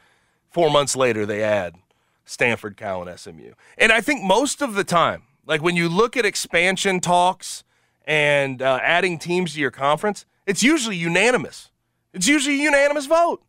Four 0.49 0.71
months 0.71 0.97
later, 0.97 1.27
they 1.27 1.43
add 1.43 1.77
Stanford, 2.25 2.77
Cal, 2.77 3.07
and 3.07 3.19
SMU. 3.19 3.53
And 3.77 3.93
I 3.93 4.01
think 4.01 4.23
most 4.23 4.63
of 4.63 4.75
the 4.75 4.85
time, 4.85 5.25
like 5.47 5.63
when 5.63 5.77
you 5.77 5.89
look 5.89 6.17
at 6.17 6.25
expansion 6.25 7.01
talks 7.01 7.65
and 8.11 8.61
uh, 8.61 8.81
adding 8.83 9.21
teams 9.21 9.55
to 9.55 9.61
your 9.61 9.71
conference, 9.71 10.27
it's 10.45 10.65
usually 10.65 10.97
unanimous. 10.97 11.71
It's 12.13 12.27
usually 12.27 12.59
a 12.59 12.65
unanimous 12.65 13.07
vote. 13.07 13.41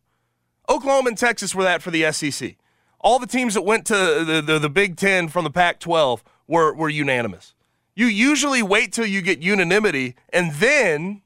Oklahoma 0.68 1.08
and 1.08 1.18
Texas 1.18 1.52
were 1.52 1.64
that 1.64 1.82
for 1.82 1.90
the 1.90 2.12
SEC. 2.12 2.54
All 3.00 3.18
the 3.18 3.26
teams 3.26 3.54
that 3.54 3.62
went 3.62 3.86
to 3.86 3.94
the, 4.24 4.40
the, 4.40 4.60
the 4.60 4.70
Big 4.70 4.96
Ten 4.96 5.26
from 5.26 5.42
the 5.42 5.50
Pac 5.50 5.80
12 5.80 6.22
were, 6.46 6.72
were 6.72 6.88
unanimous. 6.88 7.54
You 7.96 8.06
usually 8.06 8.62
wait 8.62 8.92
till 8.92 9.04
you 9.04 9.20
get 9.20 9.42
unanimity 9.42 10.14
and 10.32 10.52
then 10.54 11.22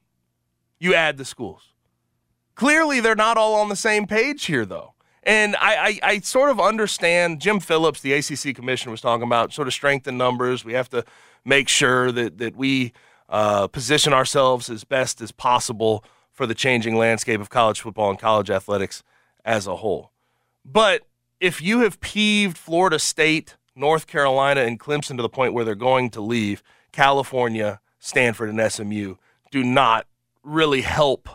you 0.79 0.95
add 0.95 1.19
the 1.19 1.25
schools. 1.27 1.75
Clearly, 2.55 3.01
they're 3.01 3.15
not 3.15 3.37
all 3.37 3.57
on 3.57 3.69
the 3.69 3.77
same 3.77 4.07
page 4.07 4.47
here, 4.47 4.65
though. 4.65 4.95
And 5.23 5.57
I, 5.57 5.77
I, 5.77 6.01
I 6.03 6.19
sort 6.21 6.49
of 6.49 6.59
understand 6.59 7.43
Jim 7.43 7.61
Phillips, 7.61 8.01
the 8.01 8.15
ACC 8.15 8.57
commissioner, 8.57 8.93
was 8.93 9.03
talking 9.03 9.25
about 9.25 9.53
sort 9.53 9.69
of 9.69 9.75
strength 9.75 10.09
in 10.09 10.17
numbers. 10.17 10.65
We 10.65 10.73
have 10.73 10.89
to 10.89 11.05
make 11.45 11.69
sure 11.69 12.11
that, 12.13 12.39
that 12.39 12.57
we 12.57 12.95
uh, 13.29 13.67
position 13.69 14.13
ourselves 14.13 14.71
as 14.71 14.85
best 14.85 15.21
as 15.21 15.33
possible 15.33 16.05
for 16.33 16.47
the 16.47 16.55
changing 16.55 16.97
landscape 16.97 17.41
of 17.41 17.51
college 17.51 17.81
football 17.81 18.11
and 18.11 18.19
college 18.19 18.51
athletics 18.51 19.03
as 19.45 19.67
a 19.67 19.77
whole. 19.77 20.13
But 20.65 21.03
if 21.41 21.63
you 21.63 21.81
have 21.81 22.01
peeved 22.01 22.59
Florida 22.59 22.99
State, 22.99 23.57
North 23.75 24.07
Carolina, 24.07 24.63
and 24.63 24.79
Clemson 24.79 25.17
to 25.17 25.23
the 25.23 25.29
point 25.29 25.55
where 25.55 25.65
they're 25.65 25.75
going 25.75 26.11
to 26.11 26.21
leave, 26.21 26.63
California, 26.93 27.81
Stanford, 27.99 28.51
and 28.51 28.73
SMU 28.73 29.17
do 29.51 29.65
not 29.65 30.07
really 30.43 30.83
help 30.83 31.29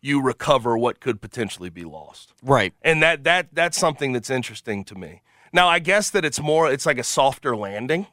you 0.00 0.22
recover 0.22 0.78
what 0.78 1.00
could 1.00 1.20
potentially 1.20 1.70
be 1.70 1.84
lost. 1.84 2.32
Right. 2.42 2.72
And 2.82 3.02
that 3.02 3.24
that 3.24 3.48
that's 3.52 3.78
something 3.78 4.12
that's 4.12 4.30
interesting 4.30 4.84
to 4.84 4.94
me. 4.94 5.22
Now, 5.52 5.68
I 5.68 5.78
guess 5.78 6.10
that 6.10 6.24
it's 6.24 6.40
more 6.40 6.70
it's 6.70 6.86
like 6.86 6.98
a 6.98 7.04
softer 7.04 7.56
landing, 7.56 8.06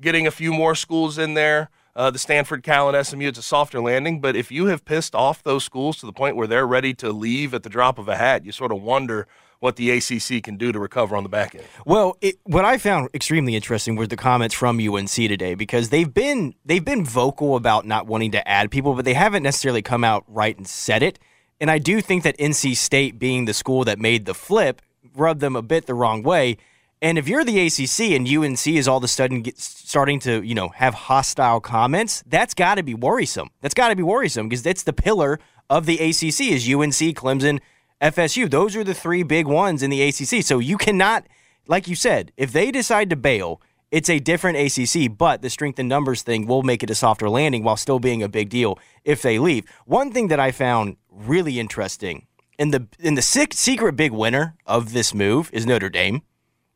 getting 0.00 0.26
a 0.26 0.30
few 0.30 0.52
more 0.52 0.74
schools 0.74 1.18
in 1.18 1.34
there. 1.34 1.70
Uh, 1.96 2.10
the 2.10 2.18
Stanford, 2.18 2.62
Cal, 2.62 2.94
and 2.94 3.06
SMU, 3.06 3.28
it's 3.28 3.38
a 3.38 3.42
softer 3.42 3.80
landing. 3.80 4.20
But 4.20 4.36
if 4.36 4.50
you 4.50 4.66
have 4.66 4.84
pissed 4.84 5.14
off 5.14 5.42
those 5.42 5.64
schools 5.64 5.98
to 5.98 6.06
the 6.06 6.12
point 6.12 6.36
where 6.36 6.46
they're 6.46 6.66
ready 6.66 6.94
to 6.94 7.12
leave 7.12 7.52
at 7.54 7.62
the 7.62 7.68
drop 7.68 7.98
of 7.98 8.08
a 8.08 8.16
hat, 8.16 8.44
you 8.44 8.52
sort 8.52 8.72
of 8.72 8.80
wonder 8.82 9.26
what 9.60 9.76
the 9.76 9.90
ACC 9.90 10.42
can 10.42 10.56
do 10.56 10.72
to 10.72 10.78
recover 10.78 11.14
on 11.14 11.22
the 11.22 11.28
back 11.28 11.54
end. 11.54 11.64
Well, 11.84 12.16
it, 12.20 12.36
what 12.44 12.64
I 12.64 12.78
found 12.78 13.10
extremely 13.12 13.54
interesting 13.54 13.94
were 13.94 14.06
the 14.06 14.16
comments 14.16 14.54
from 14.54 14.80
UNC 14.80 15.10
today 15.10 15.54
because 15.54 15.90
they've 15.90 16.12
been 16.12 16.54
they've 16.64 16.84
been 16.84 17.04
vocal 17.04 17.56
about 17.56 17.86
not 17.86 18.06
wanting 18.06 18.30
to 18.32 18.48
add 18.48 18.70
people, 18.70 18.94
but 18.94 19.04
they 19.04 19.14
haven't 19.14 19.42
necessarily 19.42 19.82
come 19.82 20.02
out 20.02 20.24
right 20.26 20.56
and 20.56 20.66
said 20.66 21.02
it. 21.02 21.18
And 21.60 21.70
I 21.70 21.78
do 21.78 22.00
think 22.00 22.22
that 22.22 22.38
NC 22.38 22.74
State, 22.74 23.18
being 23.18 23.44
the 23.44 23.52
school 23.52 23.84
that 23.84 23.98
made 23.98 24.24
the 24.24 24.32
flip, 24.32 24.80
rubbed 25.14 25.40
them 25.40 25.56
a 25.56 25.62
bit 25.62 25.84
the 25.84 25.94
wrong 25.94 26.22
way. 26.22 26.56
And 27.02 27.16
if 27.16 27.28
you're 27.28 27.44
the 27.44 27.66
ACC 27.66 28.12
and 28.12 28.28
UNC 28.28 28.66
is 28.66 28.86
all 28.86 28.98
of 28.98 29.04
a 29.04 29.08
sudden 29.08 29.44
starting 29.56 30.20
to 30.20 30.42
you 30.42 30.54
know 30.54 30.68
have 30.68 30.94
hostile 30.94 31.60
comments, 31.60 32.22
that's 32.26 32.54
got 32.54 32.74
to 32.76 32.82
be 32.82 32.94
worrisome. 32.94 33.50
That's 33.60 33.74
got 33.74 33.88
to 33.88 33.96
be 33.96 34.02
worrisome 34.02 34.48
because 34.48 34.62
that's 34.62 34.82
the 34.82 34.92
pillar 34.92 35.38
of 35.68 35.86
the 35.86 35.98
ACC 35.98 36.40
is 36.50 36.68
UNC, 36.68 37.16
Clemson, 37.16 37.60
FSU. 38.00 38.50
Those 38.50 38.76
are 38.76 38.84
the 38.84 38.94
three 38.94 39.22
big 39.22 39.46
ones 39.46 39.82
in 39.82 39.90
the 39.90 40.02
ACC. 40.02 40.44
So 40.44 40.58
you 40.58 40.76
cannot, 40.76 41.26
like 41.66 41.88
you 41.88 41.94
said, 41.94 42.32
if 42.36 42.52
they 42.52 42.70
decide 42.70 43.08
to 43.10 43.16
bail, 43.16 43.62
it's 43.90 44.10
a 44.10 44.18
different 44.18 44.58
ACC, 44.58 45.16
but 45.16 45.42
the 45.42 45.50
strength 45.50 45.78
in 45.78 45.88
numbers 45.88 46.22
thing 46.22 46.46
will 46.46 46.62
make 46.62 46.82
it 46.82 46.90
a 46.90 46.94
softer 46.94 47.28
landing 47.28 47.64
while 47.64 47.76
still 47.76 47.98
being 47.98 48.22
a 48.22 48.28
big 48.28 48.48
deal 48.48 48.78
if 49.04 49.22
they 49.22 49.38
leave. 49.38 49.64
One 49.86 50.12
thing 50.12 50.28
that 50.28 50.38
I 50.38 50.52
found 50.52 50.96
really 51.10 51.58
interesting 51.58 52.26
in 52.58 52.70
the 52.70 52.86
in 52.98 53.14
the 53.14 53.22
sec- 53.22 53.54
secret 53.54 53.94
big 53.94 54.12
winner 54.12 54.54
of 54.66 54.92
this 54.92 55.14
move 55.14 55.50
is 55.52 55.66
Notre 55.66 55.88
Dame. 55.88 56.22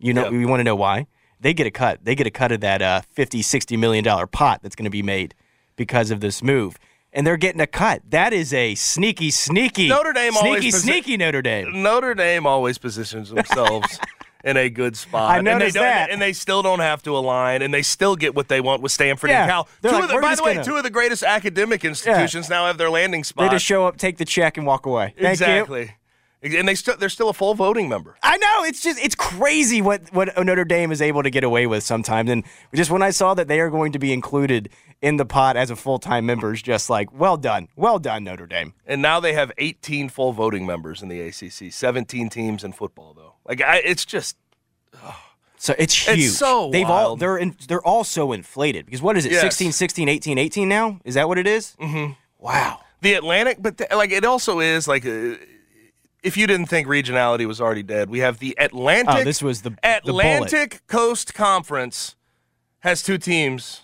You 0.04 0.12
know, 0.12 0.24
Yep. 0.24 0.32
you 0.34 0.48
want 0.48 0.60
to 0.60 0.64
know 0.64 0.76
why? 0.76 1.06
They 1.40 1.54
get 1.54 1.66
a 1.66 1.70
cut. 1.70 2.04
They 2.04 2.14
get 2.14 2.26
a 2.26 2.30
cut 2.30 2.52
of 2.52 2.60
that 2.60 2.82
uh, 2.82 3.00
50, 3.12 3.40
60 3.42 3.76
million 3.78 4.04
dollar 4.04 4.26
pot 4.26 4.60
that's 4.62 4.76
going 4.76 4.84
to 4.84 4.90
be 4.90 5.02
made 5.02 5.34
because 5.76 6.10
of 6.10 6.20
this 6.20 6.42
move. 6.42 6.76
And 7.12 7.26
they're 7.26 7.36
getting 7.38 7.60
a 7.60 7.66
cut. 7.66 8.02
That 8.10 8.32
is 8.32 8.52
a 8.52 8.74
sneaky, 8.74 9.30
sneaky, 9.30 9.88
Notre 9.88 10.12
Dame 10.12 10.32
sneaky, 10.32 10.46
always 10.48 10.64
posi- 10.74 10.78
sneaky 10.82 11.16
Notre 11.16 11.40
Dame. 11.42 11.82
Notre 11.82 12.14
Dame 12.14 12.46
always 12.46 12.76
positions 12.76 13.30
themselves 13.30 13.98
in 14.44 14.56
a 14.58 14.68
good 14.68 14.96
spot. 14.96 15.30
I 15.30 15.38
and 15.38 15.46
they 15.46 15.70
don't- 15.70 15.82
that. 15.84 16.10
and 16.10 16.20
they 16.20 16.32
still 16.34 16.60
don't 16.62 16.80
have 16.80 17.02
to 17.04 17.16
align, 17.16 17.62
and 17.62 17.72
they 17.72 17.82
still 17.82 18.14
get 18.16 18.34
what 18.34 18.48
they 18.48 18.60
want 18.60 18.82
with 18.82 18.92
Stanford 18.92 19.30
Yeah. 19.30 19.42
and 19.44 19.50
Cal. 19.50 19.68
Two 19.82 19.88
like, 19.90 20.02
of 20.04 20.10
the, 20.10 20.18
by 20.20 20.34
the 20.34 20.42
way, 20.42 20.54
gonna- 20.54 20.64
two 20.66 20.76
of 20.76 20.82
the 20.82 20.90
greatest 20.90 21.22
academic 21.22 21.84
institutions 21.84 22.50
now 22.50 22.66
have 22.66 22.76
their 22.78 22.90
landing 22.90 23.22
spot. 23.24 23.48
They 23.48 23.54
just 23.56 23.64
show 23.64 23.86
up, 23.86 23.96
take 23.96 24.18
the 24.18 24.24
check, 24.26 24.58
and 24.58 24.66
walk 24.66 24.84
away. 24.84 25.14
Thank 25.18 25.40
you. 25.40 25.88
And 26.44 26.68
they 26.68 26.74
still 26.74 26.96
they're 26.96 27.08
still 27.08 27.28
a 27.30 27.32
full 27.32 27.54
voting 27.54 27.88
member. 27.88 28.16
I 28.22 28.36
know 28.36 28.64
it's 28.64 28.82
just 28.82 29.02
it's 29.02 29.14
crazy 29.14 29.80
what 29.80 30.12
what 30.12 30.28
Notre 30.44 30.64
Dame 30.64 30.92
is 30.92 31.00
able 31.00 31.22
to 31.22 31.30
get 31.30 31.42
away 31.44 31.66
with 31.66 31.82
sometimes. 31.82 32.30
And 32.30 32.44
just 32.74 32.90
when 32.90 33.02
I 33.02 33.10
saw 33.10 33.34
that 33.34 33.48
they 33.48 33.60
are 33.60 33.70
going 33.70 33.92
to 33.92 33.98
be 33.98 34.12
included 34.12 34.68
in 35.00 35.16
the 35.16 35.24
pot 35.24 35.56
as 35.56 35.70
a 35.70 35.76
full 35.76 35.98
time 35.98 36.26
members, 36.26 36.60
just 36.62 36.90
like 36.90 37.12
well 37.12 37.36
done, 37.36 37.68
well 37.76 37.98
done 37.98 38.24
Notre 38.24 38.46
Dame. 38.46 38.74
And 38.86 39.00
now 39.00 39.20
they 39.20 39.32
have 39.32 39.50
18 39.58 40.08
full 40.10 40.32
voting 40.32 40.66
members 40.66 41.02
in 41.02 41.08
the 41.08 41.20
ACC, 41.20 41.72
17 41.72 42.28
teams 42.28 42.62
in 42.62 42.72
football 42.72 43.14
though. 43.14 43.34
Like 43.46 43.62
I, 43.62 43.78
it's 43.78 44.04
just 44.04 44.36
So 45.56 45.74
it's 45.78 45.94
huge. 45.94 46.30
so 46.30 46.70
They've 46.70 46.86
all 46.88 47.16
they're 47.16 47.38
in, 47.38 47.56
they're 47.68 47.86
all 47.86 48.04
so 48.04 48.32
inflated 48.32 48.84
because 48.84 49.00
what 49.00 49.16
is 49.16 49.24
it? 49.24 49.32
Yes. 49.32 49.40
16, 49.40 49.72
16, 49.72 50.08
18, 50.08 50.38
18 50.38 50.68
now? 50.68 51.00
Is 51.04 51.14
that 51.14 51.26
what 51.26 51.38
it 51.38 51.46
is? 51.46 51.74
Mm-hmm. 51.80 52.12
Wow. 52.38 52.80
the 53.00 53.14
Atlantic, 53.14 53.58
but 53.60 53.78
the, 53.78 53.86
like 53.96 54.10
it 54.12 54.24
also 54.24 54.60
is 54.60 54.86
like 54.86 55.06
uh 55.06 55.36
if 56.24 56.36
you 56.36 56.46
didn't 56.46 56.66
think 56.66 56.88
regionality 56.88 57.46
was 57.46 57.60
already 57.60 57.82
dead, 57.82 58.08
we 58.10 58.18
have 58.20 58.38
the 58.38 58.56
Atlantic. 58.58 59.14
Oh, 59.14 59.24
this 59.24 59.42
was 59.42 59.62
the- 59.62 59.70
the. 59.70 59.76
Atlantic 59.92 60.80
Coast 60.86 61.34
Conference 61.34 62.16
has 62.80 63.02
two 63.02 63.18
teams 63.18 63.82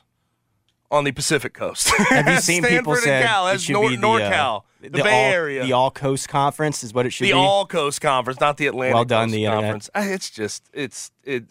on 0.90 1.04
the 1.04 1.12
Pacific 1.12 1.54
Coast. 1.54 1.88
Have 2.09 2.26
you 2.26 2.37
seen 2.40 2.62
Stanford 2.62 2.70
people 2.78 2.92
and 2.94 3.02
say 3.02 3.23
Cal 3.23 3.49
it 3.49 3.61
should 3.61 3.75
Nor- 3.75 3.90
be 3.90 3.97
the 3.97 4.02
NorCal, 4.02 4.59
uh, 4.59 4.61
the, 4.80 4.90
Bay 4.90 5.00
all, 5.00 5.32
Area, 5.32 5.64
the 5.64 5.73
All 5.73 5.90
Coast 5.90 6.28
Conference 6.28 6.82
is 6.82 6.92
what 6.92 7.06
it 7.06 7.11
should 7.11 7.26
the 7.26 7.32
be. 7.32 7.35
The 7.35 7.38
All 7.38 7.66
Coast 7.66 8.00
Conference, 8.00 8.40
not 8.40 8.56
the 8.56 8.66
Atlantic 8.66 8.94
Well 8.94 9.04
done, 9.04 9.28
Coast 9.28 9.35
the. 9.35 9.47
Conference. 9.47 9.90
Uh, 9.94 10.00
It's 10.06 10.30
just 10.30 10.64
it's 10.73 11.11
it. 11.23 11.44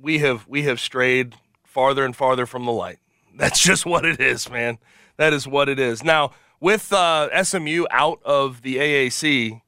We 0.00 0.18
have 0.18 0.46
we 0.48 0.62
have 0.62 0.80
strayed 0.80 1.34
farther 1.64 2.04
and 2.04 2.16
farther 2.16 2.46
from 2.46 2.64
the 2.64 2.72
light. 2.72 2.98
That's 3.36 3.60
just 3.62 3.84
what 3.86 4.04
it 4.04 4.20
is, 4.20 4.50
man. 4.50 4.78
That 5.18 5.32
is 5.34 5.46
what 5.46 5.68
it 5.68 5.78
is. 5.78 6.02
Now 6.02 6.32
with 6.58 6.92
uh, 6.92 7.44
SMU 7.44 7.84
out 7.90 8.20
of 8.24 8.62
the 8.62 8.76
AAC, 8.78 9.60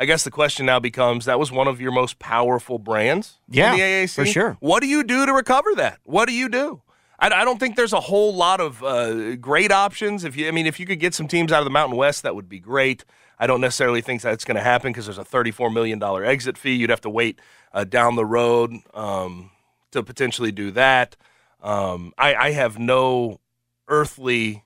I 0.00 0.06
guess 0.06 0.24
the 0.24 0.30
question 0.30 0.64
now 0.66 0.80
becomes: 0.80 1.26
that 1.26 1.38
was 1.38 1.52
one 1.52 1.68
of 1.68 1.80
your 1.80 1.92
most 1.92 2.18
powerful 2.18 2.78
brands 2.78 3.38
Yeah, 3.48 3.72
in 3.72 3.78
the 3.78 3.82
AAC, 3.84 4.14
for 4.14 4.24
sure. 4.24 4.56
What 4.60 4.80
do 4.80 4.88
you 4.88 5.04
do 5.04 5.26
to 5.26 5.32
recover 5.32 5.74
that? 5.76 5.98
What 6.04 6.26
do 6.26 6.34
you 6.34 6.48
do? 6.48 6.80
I, 7.18 7.28
I 7.28 7.44
don't 7.44 7.60
think 7.60 7.76
there's 7.76 7.92
a 7.92 8.00
whole 8.00 8.34
lot 8.34 8.60
of 8.60 8.82
uh, 8.82 9.36
great 9.36 9.70
options. 9.70 10.24
If 10.24 10.36
you, 10.36 10.48
I 10.48 10.52
mean, 10.52 10.66
if 10.66 10.80
you 10.80 10.86
could 10.86 11.00
get 11.00 11.12
some 11.12 11.28
teams 11.28 11.52
out 11.52 11.58
of 11.58 11.64
the 11.66 11.70
Mountain 11.70 11.98
West, 11.98 12.22
that 12.22 12.34
would 12.34 12.48
be 12.48 12.58
great. 12.58 13.04
I 13.38 13.46
don't 13.46 13.60
necessarily 13.60 14.00
think 14.00 14.22
that's 14.22 14.44
going 14.44 14.56
to 14.56 14.62
happen 14.62 14.90
because 14.90 15.04
there's 15.04 15.18
a 15.18 15.24
$34 15.24 15.72
million 15.72 16.02
exit 16.24 16.58
fee. 16.58 16.74
You'd 16.74 16.90
have 16.90 17.00
to 17.02 17.10
wait 17.10 17.38
uh, 17.72 17.84
down 17.84 18.16
the 18.16 18.24
road 18.24 18.74
um, 18.94 19.50
to 19.92 20.02
potentially 20.02 20.50
do 20.52 20.70
that. 20.72 21.16
Um, 21.62 22.12
I, 22.16 22.34
I 22.34 22.50
have 22.52 22.78
no 22.78 23.40
earthly 23.88 24.64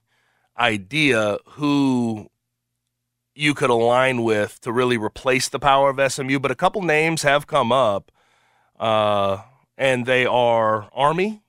idea 0.57 1.37
who 1.45 2.29
you 3.35 3.53
could 3.53 3.69
align 3.69 4.23
with 4.23 4.61
to 4.61 4.71
really 4.71 4.97
replace 4.97 5.49
the 5.49 5.59
power 5.59 5.89
of 5.89 6.11
SMU, 6.11 6.39
but 6.39 6.51
a 6.51 6.55
couple 6.55 6.81
names 6.81 7.23
have 7.23 7.45
come 7.45 7.71
up, 7.71 8.11
uh, 8.79 9.41
and 9.77 10.05
they 10.05 10.25
are 10.25 10.89
Army 10.93 11.43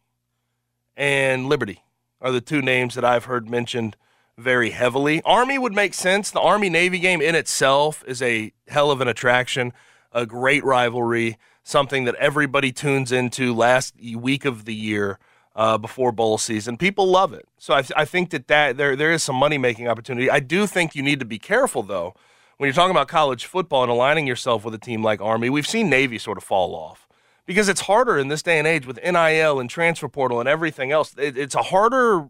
and 0.96 1.48
Liberty 1.48 1.82
are 2.20 2.32
the 2.32 2.40
two 2.40 2.62
names 2.62 2.94
that 2.94 3.04
I've 3.04 3.26
heard 3.26 3.48
mentioned 3.48 3.96
very 4.38 4.70
heavily. 4.70 5.22
Army 5.24 5.58
would 5.58 5.72
make 5.72 5.94
sense. 5.94 6.30
The 6.30 6.40
Army 6.40 6.68
Navy 6.68 6.98
game 6.98 7.20
in 7.20 7.34
itself 7.34 8.02
is 8.06 8.20
a 8.20 8.52
hell 8.68 8.90
of 8.90 9.00
an 9.00 9.08
attraction, 9.08 9.72
a 10.12 10.26
great 10.26 10.64
rivalry, 10.64 11.38
something 11.62 12.04
that 12.04 12.14
everybody 12.16 12.72
tunes 12.72 13.12
into 13.12 13.54
last 13.54 13.94
week 14.00 14.44
of 14.44 14.64
the 14.64 14.74
year 14.74 15.18
uh, 15.56 15.78
before 15.78 16.12
bowl 16.12 16.38
season. 16.38 16.76
People 16.76 17.06
love 17.06 17.32
it. 17.32 17.48
So 17.58 17.74
I, 17.74 17.82
I 17.96 18.04
think 18.04 18.30
that, 18.30 18.46
that 18.46 18.76
there, 18.76 18.94
there 18.94 19.10
is 19.10 19.22
some 19.22 19.36
money 19.36 19.58
making 19.58 19.88
opportunity. 19.88 20.30
I 20.30 20.38
do 20.38 20.66
think 20.66 20.94
you 20.94 21.02
need 21.02 21.18
to 21.18 21.24
be 21.24 21.38
careful, 21.38 21.82
though, 21.82 22.14
when 22.58 22.68
you're 22.68 22.74
talking 22.74 22.90
about 22.90 23.08
college 23.08 23.46
football 23.46 23.82
and 23.82 23.90
aligning 23.90 24.26
yourself 24.26 24.64
with 24.64 24.74
a 24.74 24.78
team 24.78 25.02
like 25.02 25.20
Army. 25.20 25.48
We've 25.50 25.66
seen 25.66 25.88
Navy 25.88 26.18
sort 26.18 26.36
of 26.36 26.44
fall 26.44 26.74
off 26.74 27.08
because 27.46 27.70
it's 27.70 27.82
harder 27.82 28.18
in 28.18 28.28
this 28.28 28.42
day 28.42 28.58
and 28.58 28.68
age 28.68 28.86
with 28.86 29.02
NIL 29.02 29.58
and 29.58 29.70
transfer 29.70 30.08
portal 30.08 30.40
and 30.40 30.48
everything 30.48 30.92
else. 30.92 31.14
It, 31.16 31.38
it's 31.38 31.54
a 31.54 31.62
harder 31.62 32.28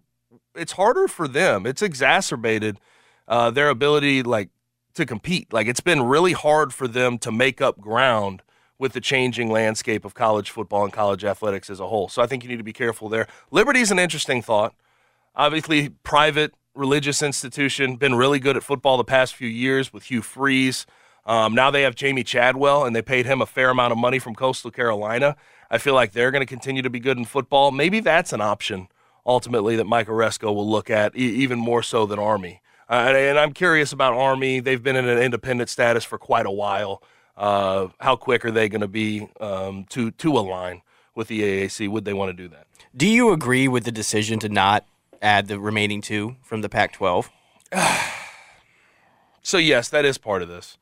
it's 0.54 0.72
harder 0.72 1.08
for 1.08 1.28
them. 1.28 1.66
It's 1.66 1.82
exacerbated 1.82 2.78
uh, 3.28 3.50
their 3.50 3.68
ability 3.68 4.22
like 4.22 4.50
to 4.94 5.04
compete. 5.04 5.52
Like 5.52 5.66
it's 5.66 5.80
been 5.80 6.02
really 6.02 6.32
hard 6.32 6.72
for 6.72 6.88
them 6.88 7.18
to 7.18 7.32
make 7.32 7.60
up 7.60 7.80
ground 7.80 8.42
with 8.78 8.92
the 8.92 9.00
changing 9.00 9.50
landscape 9.50 10.04
of 10.04 10.14
college 10.14 10.50
football 10.50 10.84
and 10.84 10.92
college 10.92 11.24
athletics 11.24 11.70
as 11.70 11.80
a 11.80 11.86
whole. 11.86 12.08
So 12.08 12.22
I 12.22 12.26
think 12.26 12.42
you 12.42 12.48
need 12.48 12.58
to 12.58 12.62
be 12.62 12.72
careful 12.72 13.08
there. 13.08 13.26
Liberty 13.50 13.80
is 13.80 13.90
an 13.90 13.98
interesting 13.98 14.42
thought. 14.42 14.74
Obviously, 15.34 15.90
private 16.02 16.54
religious 16.74 17.22
institution, 17.22 17.96
been 17.96 18.14
really 18.14 18.38
good 18.38 18.56
at 18.56 18.62
football 18.62 18.96
the 18.96 19.04
past 19.04 19.34
few 19.34 19.48
years 19.48 19.92
with 19.92 20.04
Hugh 20.04 20.22
Freeze. 20.22 20.86
Um, 21.24 21.54
now 21.54 21.70
they 21.70 21.82
have 21.82 21.94
Jamey 21.94 22.24
Chadwell, 22.24 22.84
and 22.84 22.94
they 22.94 23.02
paid 23.02 23.26
him 23.26 23.40
a 23.40 23.46
fair 23.46 23.70
amount 23.70 23.92
of 23.92 23.98
money 23.98 24.18
from 24.18 24.34
Coastal 24.34 24.70
Carolina. 24.70 25.36
I 25.70 25.78
feel 25.78 25.94
like 25.94 26.12
they're 26.12 26.30
going 26.30 26.42
to 26.42 26.46
continue 26.46 26.82
to 26.82 26.90
be 26.90 27.00
good 27.00 27.18
in 27.18 27.24
football. 27.24 27.70
Maybe 27.70 28.00
that's 28.00 28.32
an 28.32 28.40
option 28.40 28.88
ultimately 29.26 29.76
that 29.76 29.86
Mike 29.86 30.06
Aresco 30.06 30.54
will 30.54 30.68
look 30.70 30.88
at, 30.88 31.16
e- 31.16 31.20
even 31.20 31.58
more 31.58 31.82
so 31.82 32.06
than 32.06 32.18
Army. 32.18 32.60
Uh, 32.88 33.06
and, 33.08 33.16
and 33.16 33.38
I'm 33.38 33.52
curious 33.52 33.92
about 33.92 34.14
Army. 34.14 34.60
They've 34.60 34.82
been 34.82 34.96
in 34.96 35.08
an 35.08 35.18
independent 35.18 35.68
status 35.68 36.04
for 36.04 36.18
quite 36.18 36.46
a 36.46 36.50
while. 36.50 37.02
Uh, 37.36 37.88
how 38.00 38.16
quick 38.16 38.44
are 38.44 38.50
they 38.50 38.68
going 38.68 38.80
to 38.80 38.88
be 38.88 39.28
um, 39.40 39.84
to 39.90 40.10
to 40.12 40.32
align 40.32 40.82
with 41.14 41.28
the 41.28 41.42
AAC? 41.42 41.88
Would 41.88 42.04
they 42.04 42.14
want 42.14 42.30
to 42.30 42.42
do 42.42 42.48
that? 42.48 42.66
Do 42.96 43.06
you 43.06 43.32
agree 43.32 43.68
with 43.68 43.84
the 43.84 43.92
decision 43.92 44.38
to 44.40 44.48
not 44.48 44.86
add 45.20 45.48
the 45.48 45.58
remaining 45.58 46.00
two 46.00 46.36
from 46.42 46.62
the 46.62 46.68
Pac-12? 46.68 47.28
So 49.46 49.58
yes, 49.58 49.88
that 49.90 50.04
is 50.04 50.18
part 50.18 50.42
of 50.42 50.48
this. 50.48 50.76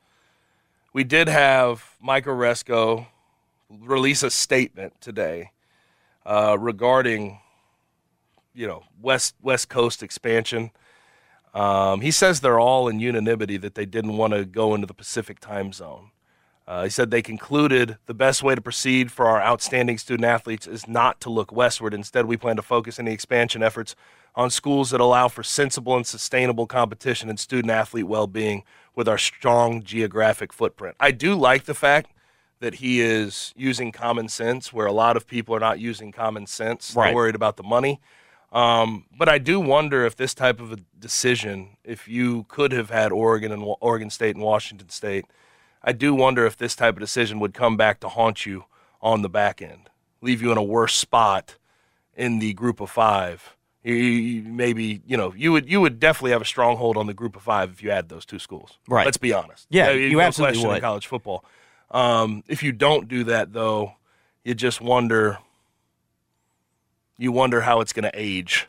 We 0.95 1.05
did 1.05 1.29
have 1.29 1.97
Mike 2.01 2.25
Aresco 2.25 3.09
release 3.69 4.23
a 4.23 4.31
statement 4.31 4.99
today 5.03 5.51
uh, 6.25 6.57
regarding, 6.59 7.41
you 8.55 8.67
know, 8.67 8.85
West 9.03 9.35
West 9.43 9.69
Coast 9.69 10.03
expansion. 10.03 10.71
Um, 11.53 12.01
he 12.01 12.11
says 12.11 12.41
they're 12.41 12.59
all 12.59 12.89
in 12.89 13.01
unanimity 13.01 13.59
that 13.59 13.75
they 13.75 13.85
didn't 13.85 14.17
want 14.17 14.33
to 14.33 14.47
go 14.47 14.75
into 14.75 14.87
the 14.87 14.95
Pacific 14.95 15.41
time 15.41 15.75
zone. 15.75 16.13
Uh, 16.67 16.85
he 16.85 16.91
said 16.91 17.11
they 17.11 17.23
concluded 17.23 17.99
the 18.07 18.15
best 18.15 18.43
way 18.43 18.55
to 18.55 18.61
proceed 18.61 19.13
for 19.13 19.27
our 19.27 19.41
outstanding 19.41 19.99
student 19.99 20.25
athletes 20.25 20.67
is 20.67 20.89
not 20.89 21.21
to 21.21 21.29
look 21.29 21.53
westward. 21.53 21.93
Instead, 21.93 22.25
we 22.25 22.37
plan 22.37 22.57
to 22.57 22.63
focus 22.63 22.99
any 22.99 23.13
expansion 23.13 23.63
efforts 23.63 23.95
on 24.35 24.51
schools 24.51 24.91
that 24.91 25.01
allow 25.01 25.29
for 25.29 25.43
sensible 25.43 25.97
and 25.97 26.07
sustainable 26.07 26.67
competition 26.67 27.29
and 27.29 27.39
student 27.39 27.71
athlete 27.71 28.07
well 28.07 28.27
being 28.27 28.65
with 28.95 29.09
our 29.09 29.19
strong 29.19 29.83
geographic 29.83 30.53
footprint. 30.53 30.97
I 30.99 31.11
do 31.11 31.35
like 31.35 31.65
the 31.65 31.75
fact 31.75 32.11
that 32.61 32.77
he 32.77 33.01
is 33.01 33.53
using 33.57 33.93
common 33.93 34.29
sense 34.29 34.73
where 34.73 34.87
a 34.87 34.93
lot 34.93 35.17
of 35.17 35.27
people 35.27 35.55
are 35.55 35.61
not 35.61 35.79
using 35.79 36.13
common 36.13 36.47
sense. 36.47 36.95
They're 37.09 37.15
worried 37.15 37.35
about 37.35 37.57
the 37.57 37.63
money. 37.63 38.01
Um, 38.53 39.05
but 39.17 39.29
I 39.29 39.39
do 39.39 39.61
wonder 39.61 40.07
if 40.07 40.17
this 40.17 40.33
type 40.33 40.61
of 40.61 40.73
a 40.73 40.77
decision, 40.99 41.77
if 41.85 42.09
you 42.09 42.45
could 42.49 42.73
have 42.73 42.89
had 42.89 43.13
Oregon 43.13 43.53
and 43.53 43.63
Oregon 43.81 44.09
State 44.11 44.37
and 44.37 44.45
Washington 44.45 44.89
State, 44.89 45.27
I 45.87 45.93
do 45.93 46.15
wonder 46.15 46.47
if 46.47 46.57
this 46.57 46.75
type 46.75 46.95
of 46.95 47.01
decision 47.01 47.39
would 47.41 47.53
come 47.55 47.77
back 47.77 48.01
to 48.01 48.09
haunt 48.09 48.47
you 48.47 48.65
on 49.03 49.21
the 49.23 49.29
back 49.29 49.61
end, 49.61 49.91
leave 50.23 50.41
you 50.41 50.51
in 50.51 50.57
a 50.59 50.63
worse 50.63 50.95
spot 50.95 51.57
in 52.17 52.39
the 52.39 52.55
group 52.55 52.81
of 52.81 52.91
five. 52.91 53.55
You, 53.83 53.93
you, 53.95 54.43
maybe 54.45 55.03
you 55.07 55.15
know 55.17 55.35
you 55.37 55.53
would 55.53 55.69
you 55.71 55.79
would 55.83 56.01
definitely 56.01 56.31
have 56.31 56.41
a 56.41 56.47
stronghold 56.47 56.97
on 56.97 57.07
the 57.07 57.13
group 57.13 57.37
of 57.37 57.43
five 57.43 57.71
if 57.71 57.83
you 57.83 57.91
had 57.91 58.09
those 58.09 58.25
two 58.25 58.39
schools. 58.39 58.79
Right. 58.89 59.05
Let's 59.05 59.19
be 59.19 59.35
honest. 59.35 59.67
Yeah, 59.69 59.89
Uh, 59.89 59.93
you 59.93 60.13
no 60.17 60.21
absolutely 60.21 60.53
question 60.55 60.71
in 60.71 60.75
would. 60.77 60.81
college 60.81 61.07
football. 61.07 61.45
Um, 61.91 62.43
if 62.49 62.63
you 62.63 62.73
don't 62.73 63.09
do 63.09 63.25
that 63.25 63.53
though, 63.53 63.93
you 64.43 64.55
just 64.55 64.81
wonder. 64.81 65.39
You 67.19 67.31
wonder 67.31 67.61
how 67.61 67.81
it's 67.81 67.93
going 67.93 68.05
to 68.05 68.11
age. 68.15 68.67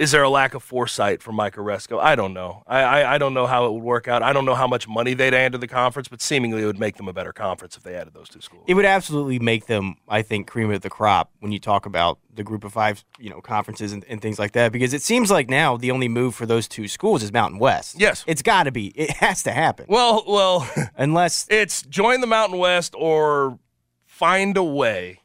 Is 0.00 0.12
there 0.12 0.22
a 0.22 0.30
lack 0.30 0.54
of 0.54 0.62
foresight 0.62 1.22
from 1.22 1.34
Mike 1.34 1.56
Aresco? 1.56 2.00
I 2.00 2.14
don't 2.14 2.32
know. 2.32 2.62
I, 2.66 2.80
I 2.80 3.14
I 3.14 3.18
don't 3.18 3.34
know 3.34 3.46
how 3.46 3.66
it 3.66 3.72
would 3.74 3.82
work 3.82 4.08
out. 4.08 4.22
I 4.22 4.32
don't 4.32 4.46
know 4.46 4.54
how 4.54 4.66
much 4.66 4.88
money 4.88 5.12
they'd 5.12 5.34
add 5.34 5.52
to 5.52 5.58
the 5.58 5.68
conference, 5.68 6.08
but 6.08 6.22
seemingly 6.22 6.62
it 6.62 6.64
would 6.64 6.80
make 6.80 6.96
them 6.96 7.06
a 7.06 7.12
better 7.12 7.34
conference 7.34 7.76
if 7.76 7.82
they 7.82 7.94
added 7.94 8.14
those 8.14 8.30
two 8.30 8.40
schools. 8.40 8.64
It 8.66 8.72
would 8.72 8.86
absolutely 8.86 9.38
make 9.38 9.66
them, 9.66 9.96
I 10.08 10.22
think, 10.22 10.46
cream 10.46 10.70
of 10.70 10.80
the 10.80 10.88
crop 10.88 11.30
when 11.40 11.52
you 11.52 11.58
talk 11.58 11.84
about 11.84 12.18
the 12.32 12.42
group 12.42 12.64
of 12.64 12.72
five, 12.72 13.04
you 13.18 13.28
know, 13.28 13.42
conferences 13.42 13.92
and, 13.92 14.02
and 14.08 14.22
things 14.22 14.38
like 14.38 14.52
that. 14.52 14.72
Because 14.72 14.94
it 14.94 15.02
seems 15.02 15.30
like 15.30 15.50
now 15.50 15.76
the 15.76 15.90
only 15.90 16.08
move 16.08 16.34
for 16.34 16.46
those 16.46 16.66
two 16.66 16.88
schools 16.88 17.22
is 17.22 17.30
Mountain 17.30 17.58
West. 17.58 18.00
Yes. 18.00 18.24
It's 18.26 18.40
got 18.40 18.62
to 18.62 18.72
be. 18.72 18.86
It 18.98 19.10
has 19.18 19.42
to 19.42 19.52
happen. 19.52 19.84
Well, 19.86 20.24
well, 20.26 20.66
Unless 20.96 21.46
it's 21.50 21.82
join 21.82 22.22
the 22.22 22.26
Mountain 22.26 22.58
West 22.58 22.94
or 22.96 23.58
find 24.06 24.56
a 24.56 24.64
way, 24.64 25.20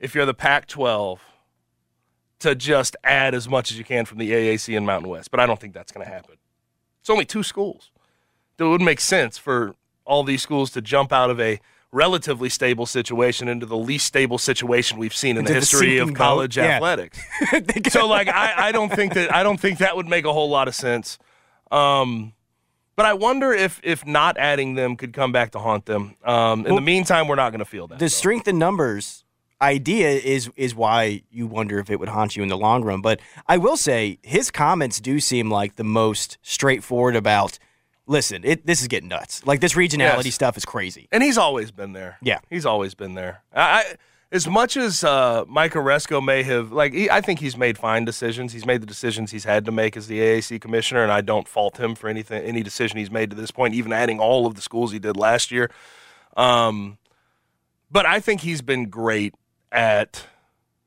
if 0.00 0.14
you're 0.14 0.24
the 0.24 0.32
Pac 0.32 0.68
12, 0.68 1.20
to 2.40 2.54
just 2.54 2.96
add 3.04 3.34
as 3.34 3.48
much 3.48 3.70
as 3.70 3.78
you 3.78 3.84
can 3.84 4.04
from 4.04 4.18
the 4.18 4.30
AAC 4.32 4.76
and 4.76 4.84
Mountain 4.86 5.08
West. 5.10 5.30
But 5.30 5.40
I 5.40 5.46
don't 5.46 5.58
think 5.60 5.72
that's 5.74 5.92
going 5.92 6.06
to 6.06 6.12
happen. 6.12 6.36
It's 7.00 7.10
only 7.10 7.24
two 7.24 7.42
schools. 7.42 7.90
It 8.58 8.64
wouldn't 8.64 8.84
make 8.86 9.00
sense 9.00 9.36
for 9.38 9.74
all 10.04 10.22
these 10.24 10.42
schools 10.42 10.70
to 10.72 10.80
jump 10.82 11.12
out 11.12 11.30
of 11.30 11.40
a 11.40 11.60
relatively 11.92 12.48
stable 12.48 12.86
situation 12.86 13.46
into 13.48 13.66
the 13.66 13.76
least 13.76 14.06
stable 14.06 14.36
situation 14.38 14.98
we've 14.98 15.14
seen 15.14 15.32
in 15.36 15.38
Into 15.38 15.48
the 15.50 15.54
the 15.54 15.60
history 15.60 15.98
of 15.98 16.06
sinking 16.08 16.14
boat, 16.14 16.18
college 16.18 16.56
yeah. 16.56 16.64
athletics. 16.64 17.18
so 17.90 18.06
like 18.06 18.28
I, 18.28 18.68
I 18.68 18.72
don't 18.72 18.92
think 18.92 19.14
that 19.14 19.32
I 19.34 19.42
don't 19.42 19.58
think 19.60 19.78
that 19.78 19.96
would 19.96 20.08
make 20.08 20.24
a 20.24 20.32
whole 20.32 20.50
lot 20.50 20.66
of 20.68 20.74
sense. 20.74 21.18
Um, 21.70 22.32
But 22.96 23.06
I 23.06 23.14
wonder 23.14 23.52
if 23.52 23.80
if 23.82 24.04
not 24.06 24.36
adding 24.38 24.74
them 24.74 24.96
could 24.96 25.12
come 25.12 25.32
back 25.32 25.52
to 25.52 25.58
haunt 25.58 25.86
them. 25.86 26.16
Um, 26.24 26.60
in 26.60 26.64
Well, 26.66 26.74
the 26.76 26.80
meantime, 26.80 27.28
we're 27.28 27.34
not 27.36 27.50
going 27.50 27.60
to 27.60 27.64
feel 27.64 27.86
that. 27.88 27.98
the 27.98 28.04
though. 28.04 28.08
strength 28.08 28.48
in 28.48 28.58
numbers 28.58 29.23
idea 29.62 30.10
is 30.10 30.50
is 30.56 30.74
why 30.74 31.22
you 31.30 31.46
wonder 31.46 31.78
if 31.78 31.90
it 31.90 31.98
would 32.00 32.08
haunt 32.10 32.36
you 32.36 32.42
in 32.42 32.48
the 32.48 32.58
long 32.58 32.82
run. 32.84 33.00
But 33.00 33.20
I 33.46 33.56
will 33.58 33.76
say 33.76 34.18
his 34.22 34.50
comments 34.50 35.00
do 35.00 35.20
seem 35.20 35.50
like 35.50 35.76
the 35.76 35.84
most 35.84 36.38
straightforward 36.42 37.16
about. 37.16 37.58
Listen, 38.06 38.42
it 38.44 38.66
this 38.66 38.82
is 38.82 38.88
getting 38.88 39.08
nuts. 39.08 39.46
Like 39.46 39.60
this 39.60 39.72
regionality 39.74 40.26
Yes. 40.26 40.34
stuff 40.34 40.56
is 40.58 40.64
crazy. 40.66 41.08
and 41.10 41.22
he's 41.22 41.38
always 41.38 41.70
been 41.70 41.92
there. 41.94 42.18
Yeah. 42.20 42.40
he's 42.50 42.66
always 42.66 42.94
been 42.94 43.14
there. 43.14 43.42
I, 43.54 43.60
I 43.62 43.84
as 44.32 44.48
much 44.48 44.76
as 44.76 45.04
uh, 45.04 45.44
Mike 45.46 45.74
Aresco 45.74 46.20
may 46.22 46.42
have, 46.42 46.72
like, 46.72 46.92
he, 46.92 47.08
I 47.08 47.20
think 47.20 47.38
he's 47.38 47.56
made 47.56 47.78
fine 47.78 48.04
decisions. 48.04 48.52
He's 48.52 48.66
made 48.66 48.82
the 48.82 48.86
decisions 48.86 49.30
he's 49.30 49.44
had 49.44 49.64
to 49.66 49.70
make 49.70 49.96
as 49.96 50.08
the 50.08 50.18
AAC 50.18 50.60
commissioner, 50.60 51.04
and 51.04 51.12
I 51.12 51.20
don't 51.20 51.46
fault 51.46 51.78
him 51.78 51.94
for 51.94 52.08
anything, 52.08 52.42
any 52.42 52.64
decision 52.64 52.98
he's 52.98 53.12
made 53.12 53.30
to 53.30 53.36
this 53.36 53.52
point, 53.52 53.74
even 53.74 53.92
adding 53.92 54.18
all 54.18 54.44
of 54.46 54.56
the 54.56 54.60
schools 54.60 54.90
he 54.90 54.98
did 54.98 55.16
last 55.16 55.52
year. 55.52 55.70
Um, 56.36 56.98
but 57.92 58.06
I 58.06 58.18
think 58.18 58.40
he's 58.40 58.60
been 58.60 58.88
great 58.90 59.34
at 59.74 60.24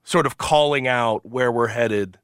sort 0.03 0.25
of 0.25 0.37
calling 0.37 0.87
out 0.87 1.25
where 1.25 1.51
we're 1.51 1.67
headed 1.67 2.17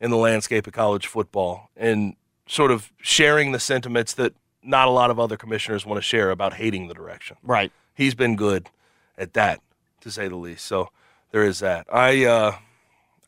in 0.00 0.10
the 0.10 0.16
landscape 0.16 0.66
of 0.66 0.72
college 0.72 1.06
football 1.06 1.70
and 1.76 2.16
sort 2.46 2.70
of 2.70 2.90
sharing 3.00 3.52
the 3.52 3.60
sentiments 3.60 4.14
that 4.14 4.32
not 4.62 4.88
a 4.88 4.90
lot 4.90 5.10
of 5.10 5.20
other 5.20 5.36
commissioners 5.36 5.84
want 5.86 5.98
to 5.98 6.02
share 6.02 6.30
about 6.30 6.54
hating 6.54 6.88
the 6.88 6.94
direction 6.94 7.36
Right. 7.42 7.70
he's 7.94 8.14
been 8.14 8.34
good 8.36 8.68
at 9.18 9.34
that, 9.34 9.60
to 10.00 10.10
say 10.10 10.26
the 10.28 10.36
least. 10.36 10.64
So 10.66 10.90
there 11.30 11.44
is 11.44 11.58
that. 11.60 11.86
I 11.92 12.24
uh, 12.24 12.56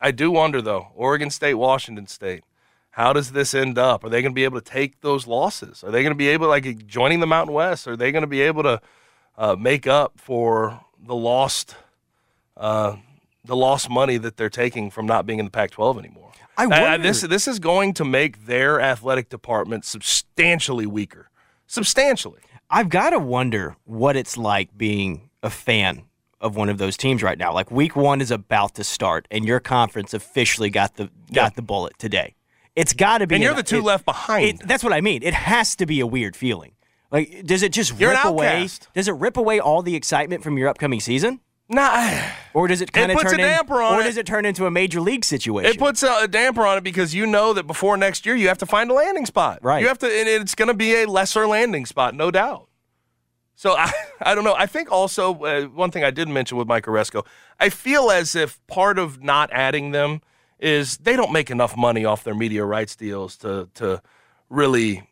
I 0.01 0.11
do 0.11 0.31
wonder 0.31 0.61
though, 0.61 0.87
Oregon 0.95 1.29
State, 1.29 1.55
Washington 1.55 2.07
State. 2.07 2.43
How 2.91 3.13
does 3.13 3.31
this 3.31 3.53
end 3.53 3.77
up? 3.77 4.03
Are 4.03 4.09
they 4.09 4.21
going 4.21 4.31
to 4.33 4.35
be 4.35 4.43
able 4.43 4.59
to 4.59 4.65
take 4.65 5.01
those 5.01 5.27
losses? 5.27 5.83
Are 5.83 5.91
they 5.91 6.01
going 6.01 6.11
to 6.11 6.17
be 6.17 6.27
able, 6.29 6.47
like 6.47 6.85
joining 6.87 7.19
the 7.19 7.27
Mountain 7.27 7.53
West? 7.53 7.87
Are 7.87 7.95
they 7.95 8.11
going 8.11 8.23
to 8.23 8.27
be 8.27 8.41
able 8.41 8.63
to 8.63 8.81
uh, 9.37 9.55
make 9.55 9.87
up 9.87 10.13
for 10.19 10.81
the 11.05 11.15
lost, 11.15 11.75
uh, 12.59 12.97
the 13.45 13.55
lost 13.55 13.89
money 13.89 14.17
that 14.17 14.37
they're 14.37 14.49
taking 14.49 14.91
from 14.91 15.05
not 15.07 15.25
being 15.25 15.39
in 15.39 15.45
the 15.45 15.51
Pac-12 15.51 15.97
anymore? 15.97 16.31
I 16.57 16.65
Uh, 16.65 16.97
this 16.97 17.21
this 17.21 17.47
is 17.47 17.57
going 17.59 17.93
to 17.95 18.03
make 18.05 18.45
their 18.45 18.81
athletic 18.81 19.29
department 19.29 19.85
substantially 19.85 20.85
weaker, 20.85 21.29
substantially. 21.67 22.41
I've 22.69 22.89
got 22.89 23.11
to 23.11 23.19
wonder 23.19 23.77
what 23.85 24.15
it's 24.15 24.37
like 24.37 24.77
being 24.77 25.29
a 25.41 25.49
fan 25.49 26.03
of 26.41 26.55
one 26.55 26.69
of 26.69 26.77
those 26.77 26.97
teams 26.97 27.23
right 27.23 27.37
now. 27.37 27.53
Like 27.53 27.71
week 27.71 27.95
one 27.95 28.19
is 28.21 28.29
about 28.31 28.75
to 28.75 28.83
start, 28.83 29.27
and 29.31 29.45
your 29.45 29.59
conference 29.61 30.13
officially 30.13 30.69
got 30.69 30.95
the 30.97 31.05
got 31.33 31.51
Yeah. 31.51 31.55
the 31.55 31.61
bullet 31.61 31.93
today. 31.97 32.35
It's 32.75 32.93
got 32.93 33.19
to 33.19 33.27
be. 33.27 33.35
And 33.35 33.41
you're 33.43 33.51
an- 33.51 33.57
the 33.57 33.63
two 33.63 33.77
it- 33.79 33.83
left 33.83 34.05
behind. 34.05 34.45
It, 34.61 34.67
that's 34.67 34.83
what 34.83 34.93
I 34.93 35.01
mean. 35.01 35.23
It 35.23 35.33
has 35.33 35.75
to 35.77 35.85
be 35.85 35.99
a 36.01 36.07
weird 36.07 36.35
feeling. 36.35 36.73
Like, 37.11 37.43
does 37.45 37.63
it 37.63 37.71
just 37.71 37.99
You're 37.99 38.11
rip 38.11 38.23
away? 38.25 38.67
Does 38.93 39.07
it 39.07 39.13
rip 39.13 39.35
away 39.37 39.59
all 39.59 39.81
the 39.81 39.95
excitement 39.95 40.43
from 40.43 40.57
your 40.57 40.67
upcoming 40.67 40.99
season, 40.99 41.39
Nah. 41.69 42.21
or 42.55 42.67
does 42.67 42.81
it 42.81 42.91
kind 42.91 43.11
of 43.11 43.17
puts 43.17 43.31
turn 43.31 43.39
a 43.39 43.43
in- 43.43 43.49
damper 43.49 43.81
on 43.81 43.93
or 43.95 44.01
it. 44.01 44.05
does 44.05 44.17
it 44.17 44.25
turn 44.25 44.43
into 44.43 44.65
a 44.65 44.71
major 44.71 44.99
league 44.99 45.23
situation? 45.23 45.71
It 45.71 45.77
puts 45.77 46.01
a, 46.01 46.23
a 46.23 46.27
damper 46.27 46.65
on 46.65 46.79
it 46.79 46.83
because 46.83 47.13
you 47.13 47.27
know 47.27 47.53
that 47.53 47.67
before 47.67 47.95
next 47.95 48.25
year 48.25 48.35
you 48.35 48.47
have 48.47 48.57
to 48.57 48.65
find 48.65 48.89
a 48.89 48.93
landing 48.93 49.27
spot. 49.27 49.59
Right. 49.61 49.81
You 49.81 49.87
have 49.87 49.99
to, 49.99 50.07
and 50.07 50.27
it's 50.27 50.55
going 50.55 50.69
to 50.69 50.73
be 50.73 50.95
a 50.95 51.05
lesser 51.05 51.45
landing 51.47 51.85
spot, 51.85 52.15
no 52.15 52.31
doubt. 52.31 52.67
So 53.55 53.75
I, 53.77 53.91
I 54.21 54.33
don't 54.35 54.43
know. 54.45 54.55
I 54.57 54.65
think 54.65 54.91
also 54.91 55.43
uh, 55.43 55.65
one 55.65 55.91
thing 55.91 56.03
I 56.03 56.11
did 56.11 56.27
mention 56.27 56.57
with 56.57 56.67
Mike 56.67 56.85
Aresco, 56.85 57.25
I 57.59 57.69
feel 57.69 58.09
as 58.09 58.35
if 58.35 58.65
part 58.67 58.97
of 58.97 59.21
not 59.21 59.49
adding 59.51 59.91
them 59.91 60.21
is 60.59 60.97
they 60.97 61.15
don't 61.15 61.31
make 61.31 61.51
enough 61.51 61.77
money 61.77 62.03
off 62.03 62.23
their 62.23 62.35
media 62.35 62.65
rights 62.65 62.95
deals 62.95 63.37
to 63.37 63.69
to 63.75 64.01
really, 64.49 65.03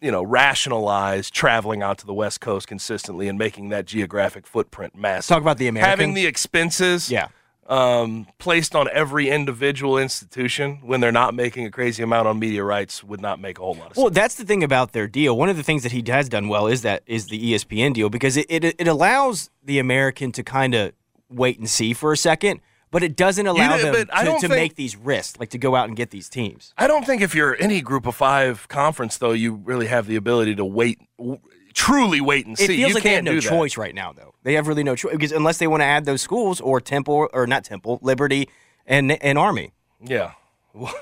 you 0.00 0.10
know, 0.10 0.22
rationalize 0.22 1.30
traveling 1.30 1.82
out 1.82 1.98
to 1.98 2.06
the 2.06 2.14
West 2.14 2.40
Coast 2.40 2.66
consistently 2.66 3.28
and 3.28 3.38
making 3.38 3.68
that 3.70 3.86
geographic 3.86 4.46
footprint 4.46 4.96
massive. 4.96 5.28
Talk 5.28 5.42
about 5.42 5.58
the 5.58 5.68
American. 5.68 5.90
having 5.90 6.14
the 6.14 6.26
expenses 6.26 7.10
yeah. 7.10 7.28
um, 7.66 8.26
placed 8.38 8.74
on 8.74 8.88
every 8.92 9.28
individual 9.28 9.98
institution 9.98 10.80
when 10.82 11.00
they're 11.00 11.12
not 11.12 11.34
making 11.34 11.66
a 11.66 11.70
crazy 11.70 12.02
amount 12.02 12.28
on 12.28 12.38
media 12.38 12.64
rights 12.64 13.04
would 13.04 13.20
not 13.20 13.40
make 13.40 13.58
a 13.58 13.62
whole 13.62 13.74
lot 13.74 13.90
of 13.90 13.94
sense. 13.94 13.96
Well, 13.98 14.10
that's 14.10 14.36
the 14.36 14.44
thing 14.44 14.64
about 14.64 14.92
their 14.92 15.06
deal. 15.06 15.36
One 15.36 15.48
of 15.48 15.56
the 15.56 15.62
things 15.62 15.82
that 15.82 15.92
he 15.92 16.02
has 16.06 16.28
done 16.28 16.48
well 16.48 16.66
is 16.66 16.82
that 16.82 17.02
is 17.06 17.26
the 17.26 17.52
ESPN 17.52 17.92
deal 17.92 18.08
because 18.08 18.36
it 18.36 18.46
it, 18.48 18.64
it 18.64 18.88
allows 18.88 19.50
the 19.62 19.78
American 19.78 20.32
to 20.32 20.42
kind 20.42 20.74
of 20.74 20.92
wait 21.28 21.58
and 21.58 21.68
see 21.68 21.92
for 21.92 22.12
a 22.12 22.16
second, 22.16 22.60
but 22.90 23.02
it 23.02 23.16
doesn't 23.16 23.46
allow 23.46 23.76
know, 23.76 23.92
them 23.92 23.94
to, 23.94 24.04
to 24.06 24.38
think- 24.40 24.50
make 24.50 24.74
these 24.76 24.96
risks, 24.96 25.38
like 25.38 25.50
to 25.50 25.58
go 25.58 25.74
out 25.76 25.88
and 25.88 25.96
get 25.96 26.10
these 26.10 26.28
teams. 26.28 26.74
I 26.76 26.86
don't 26.86 27.04
think 27.06 27.22
if 27.22 27.34
you're 27.34 27.56
any 27.60 27.80
group 27.80 28.06
of 28.06 28.14
five 28.14 28.66
conference, 28.68 29.16
though, 29.18 29.32
you 29.32 29.54
really 29.54 29.86
have 29.86 30.06
the 30.06 30.16
ability 30.16 30.54
to 30.56 30.64
wait, 30.64 30.98
w- 31.18 31.38
truly 31.72 32.20
wait 32.20 32.46
and 32.46 32.58
see. 32.58 32.64
It 32.64 32.66
feels 32.68 32.78
you 32.88 32.94
like 32.94 33.02
they 33.02 33.08
have 33.10 33.16
can't 33.18 33.24
no 33.26 33.34
that. 33.36 33.42
choice 33.42 33.76
right 33.76 33.94
now, 33.94 34.12
though. 34.12 34.34
They 34.42 34.54
have 34.54 34.66
really 34.68 34.82
no 34.84 34.96
choice 34.96 35.12
because 35.12 35.32
unless 35.32 35.58
they 35.58 35.66
want 35.66 35.82
to 35.82 35.86
add 35.86 36.04
those 36.04 36.22
schools 36.22 36.60
or 36.60 36.80
Temple 36.80 37.28
or 37.32 37.46
not 37.46 37.64
Temple, 37.64 37.98
Liberty, 38.02 38.48
and 38.86 39.12
and 39.22 39.38
Army. 39.38 39.72
Yeah. 40.02 40.32
Well, 40.72 40.94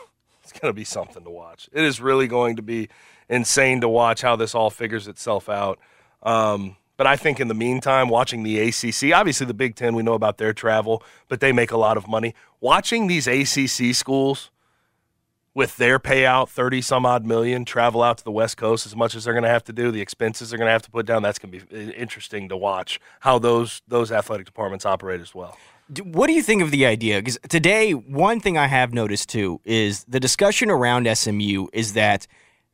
it's 0.43 0.53
going 0.59 0.71
to 0.71 0.75
be 0.77 0.85
something 0.85 1.23
to 1.25 1.31
watch. 1.31 1.69
It 1.75 1.85
is 1.85 2.01
really 2.01 2.27
going 2.27 2.57
to 2.57 2.63
be 2.63 2.89
insane 3.29 3.83
to 3.83 3.89
watch 3.89 4.23
how 4.23 4.35
this 4.35 4.55
all 4.55 4.71
figures 4.71 5.07
itself 5.09 5.51
out. 5.51 5.79
Um, 6.23 6.77
but 6.99 7.07
I 7.07 7.17
think 7.17 7.39
in 7.41 7.47
the 7.47 7.55
meantime, 7.55 8.09
watching 8.09 8.43
the 8.43 8.59
ACC, 8.59 9.15
obviously 9.15 9.47
the 9.47 9.55
Big 9.55 9.77
Ten, 9.77 9.95
we 9.95 10.03
know 10.03 10.15
about 10.15 10.37
their 10.37 10.53
travel, 10.53 11.03
but 11.29 11.39
they 11.41 11.53
make 11.53 11.71
a 11.71 11.77
lot 11.79 11.97
of 11.97 12.09
money. 12.09 12.35
Watching 12.61 13.07
these 13.07 13.29
ACC 13.29 13.95
schools 13.95 14.51
with 15.55 15.77
their 15.77 16.01
payout, 16.01 16.49
30 16.49 16.83
some 16.83 17.07
odd 17.07 17.25
million, 17.25 17.65
travel 17.65 18.03
out 18.03 18.19
to 18.19 18.25
the 18.25 18.33
West 18.33 18.57
Coast 18.57 18.85
as 18.85 18.97
much 18.97 19.15
as 19.15 19.25
they're 19.25 19.33
going 19.33 19.45
to 19.45 19.49
have 19.49 19.63
to 19.65 19.73
do, 19.73 19.93
the 19.93 20.01
expenses 20.01 20.51
they're 20.51 20.59
going 20.59 20.67
to 20.67 20.73
have 20.73 20.83
to 20.83 20.91
put 20.91 21.07
down, 21.07 21.23
that's 21.23 21.39
going 21.39 21.53
to 21.53 21.67
be 21.67 21.89
uh, 21.89 21.93
interesting 21.93 22.49
to 22.49 22.57
watch 22.57 23.01
how 23.21 23.39
those, 23.39 23.81
those 23.87 24.11
athletic 24.11 24.45
departments 24.45 24.85
operate 24.85 25.21
as 25.21 25.33
well. 25.33 25.57
What 26.03 26.27
do 26.27 26.33
you 26.33 26.43
think 26.43 26.63
of 26.63 26.73
the 26.73 26.85
idea? 26.85 27.21
Because 27.21 27.39
today, 27.49 27.93
one 27.93 28.41
thing 28.41 28.59
I 28.59 28.67
have 28.67 28.93
noticed 28.93 29.29
too 29.29 29.61
is 29.65 30.05
the 30.05 30.21
discussion 30.21 30.69
around 30.69 31.09
SMU 31.17 31.69
is 31.73 31.93
that 31.93 32.27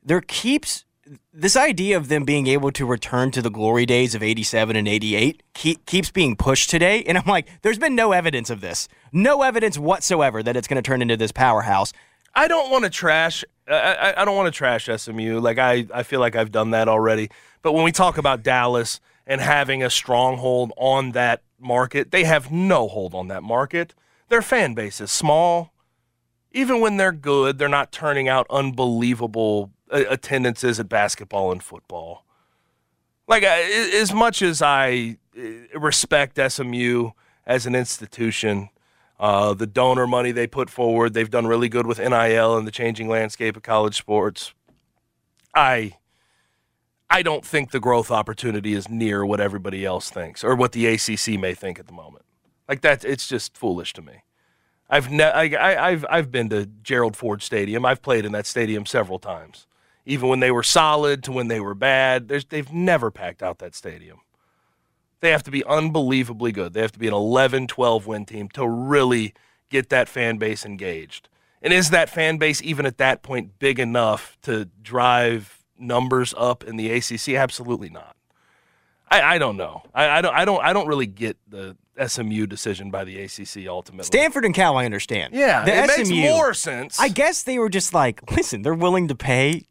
there 0.03 0.21
keeps 0.21 0.84
this 1.33 1.55
idea 1.55 1.97
of 1.97 2.07
them 2.07 2.23
being 2.23 2.47
able 2.47 2.71
to 2.71 2.85
return 2.85 3.31
to 3.31 3.41
the 3.41 3.49
glory 3.49 3.85
days 3.85 4.15
of 4.15 4.23
87 4.23 4.75
and 4.75 4.87
88 4.87 5.43
keep, 5.53 5.85
keeps 5.85 6.11
being 6.11 6.35
pushed 6.35 6.69
today. 6.69 7.03
And 7.03 7.17
I'm 7.17 7.27
like, 7.27 7.47
there's 7.61 7.77
been 7.77 7.95
no 7.95 8.11
evidence 8.11 8.49
of 8.49 8.61
this. 8.61 8.87
No 9.11 9.43
evidence 9.43 9.77
whatsoever 9.77 10.41
that 10.41 10.55
it's 10.55 10.67
going 10.67 10.81
to 10.81 10.87
turn 10.87 11.01
into 11.01 11.17
this 11.17 11.31
powerhouse. 11.31 11.93
I 12.33 12.47
don't 12.47 12.71
want 12.71 12.83
to 12.83 12.89
trash. 12.89 13.45
I, 13.67 14.13
I, 14.17 14.25
don't 14.25 14.35
want 14.35 14.47
to 14.47 14.57
trash 14.57 14.89
SMU. 14.93 15.39
Like 15.39 15.57
I, 15.57 15.87
I 15.93 16.03
feel 16.03 16.19
like 16.19 16.35
I've 16.35 16.51
done 16.51 16.71
that 16.71 16.87
already. 16.87 17.29
But 17.61 17.73
when 17.73 17.83
we 17.83 17.91
talk 17.91 18.17
about 18.17 18.43
Dallas 18.43 18.99
and 19.25 19.41
having 19.41 19.81
a 19.83 19.89
stronghold 19.89 20.73
on 20.77 21.11
that 21.11 21.43
market, 21.59 22.11
they 22.11 22.25
have 22.25 22.51
no 22.51 22.87
hold 22.87 23.15
on 23.15 23.27
that 23.29 23.43
market. 23.43 23.93
Their 24.29 24.41
fan 24.41 24.73
base 24.73 24.99
is 24.99 25.11
small. 25.11 25.71
Even 26.51 26.79
when 26.79 26.97
they're 26.97 27.11
good, 27.11 27.57
they're 27.57 27.67
not 27.67 27.91
turning 27.91 28.27
out 28.27 28.47
unbelievable 28.49 29.71
attendances 29.91 30.79
at 30.79 30.89
basketball 30.89 31.51
and 31.51 31.61
football. 31.61 32.25
Like 33.27 33.43
as 33.43 34.13
much 34.13 34.41
as 34.41 34.61
I 34.61 35.17
uh, 35.37 35.79
respect 35.79 36.39
SMU 36.51 37.11
as 37.45 37.65
an 37.65 37.75
institution, 37.75 38.69
uh, 39.19 39.53
the 39.53 39.67
donor 39.67 40.05
money 40.07 40.31
they 40.31 40.47
put 40.47 40.69
forward, 40.69 41.13
they've 41.13 41.29
done 41.29 41.47
really 41.47 41.69
good 41.69 41.87
with 41.87 41.99
NIL 41.99 42.57
and 42.57 42.67
the 42.67 42.71
changing 42.71 43.07
landscape 43.07 43.55
of 43.55 43.63
college 43.63 43.97
sports. 43.97 44.53
I 45.55 45.97
I 47.09 47.21
don't 47.21 47.45
think 47.45 47.71
the 47.71 47.79
growth 47.79 48.11
opportunity 48.11 48.73
is 48.73 48.89
near 48.89 49.25
what 49.25 49.39
everybody 49.39 49.85
else 49.85 50.09
thinks 50.09 50.43
or 50.43 50.55
what 50.55 50.71
the 50.71 50.85
ACC 50.87 51.39
may 51.39 51.53
think 51.53 51.79
at 51.79 51.87
the 51.87 51.93
moment. 51.93 52.25
Like 52.67 52.81
that, 52.81 53.05
it's 53.05 53.27
just 53.27 53.55
foolish 53.55 53.93
to 53.93 54.01
me. 54.01 54.23
I've 54.89 55.09
ne- 55.11 55.23
I, 55.23 55.89
I've 55.89 56.05
I've 56.09 56.31
been 56.31 56.49
to 56.49 56.65
Gerald 56.65 57.15
Ford 57.15 57.41
Stadium. 57.41 57.85
I've 57.85 58.01
played 58.01 58.25
in 58.25 58.31
that 58.33 58.45
stadium 58.45 58.85
several 58.85 59.19
times, 59.19 59.65
even 60.05 60.29
when 60.29 60.39
they 60.39 60.51
were 60.51 60.63
solid 60.63 61.23
to 61.23 61.31
when 61.31 61.47
they 61.47 61.59
were 61.59 61.73
bad. 61.75 62.27
There's, 62.27 62.45
they've 62.45 62.71
never 62.71 63.11
packed 63.11 63.41
out 63.41 63.59
that 63.59 63.75
stadium. 63.75 64.21
They 65.21 65.31
have 65.31 65.43
to 65.43 65.51
be 65.51 65.63
unbelievably 65.63 66.51
good. 66.51 66.73
They 66.73 66.81
have 66.81 66.91
to 66.91 66.99
be 66.99 67.07
an 67.07 67.13
11, 67.13 67.67
12 67.67 68.05
win 68.05 68.25
team 68.25 68.49
to 68.49 68.67
really 68.67 69.33
get 69.69 69.89
that 69.89 70.07
fan 70.07 70.37
base 70.37 70.65
engaged. 70.65 71.29
And 71.61 71.73
is 71.73 71.89
that 71.89 72.09
fan 72.09 72.37
base 72.37 72.61
even 72.61 72.85
at 72.85 72.97
that 72.99 73.23
point 73.23 73.57
big 73.57 73.79
enough 73.79 74.37
to 74.43 74.65
drive 74.81 75.63
numbers 75.79 76.33
up 76.37 76.63
in 76.63 76.75
the 76.75 76.91
ACC? 76.91 77.29
Absolutely 77.29 77.89
not. 77.89 78.15
I, 79.09 79.35
I 79.35 79.37
don't 79.37 79.57
know. 79.57 79.83
I, 79.93 80.09
I 80.09 80.21
don't. 80.21 80.33
I 80.35 80.45
don't. 80.45 80.63
I 80.63 80.73
don't 80.73 80.87
really 80.87 81.05
get 81.05 81.37
the 81.47 81.77
SMU 82.05 82.47
decision 82.47 82.91
by 82.91 83.03
the 83.03 83.21
ACC 83.21 83.67
ultimately. 83.67 84.05
Stanford 84.05 84.45
and 84.45 84.53
Cal, 84.53 84.77
I 84.77 84.85
understand. 84.85 85.33
yeah, 85.33 85.63
the 85.63 85.73
it 85.75 85.89
SMU, 85.91 86.15
makes 86.15 86.29
more 86.29 86.53
sense. 86.53 86.99
I 86.99 87.09
guess 87.09 87.43
they 87.43 87.57
were 87.59 87.69
just 87.69 87.93
like, 87.93 88.31
listen, 88.31 88.61
they're 88.61 88.73
willing 88.73 89.07
to 89.07 89.15
pay. 89.15 89.67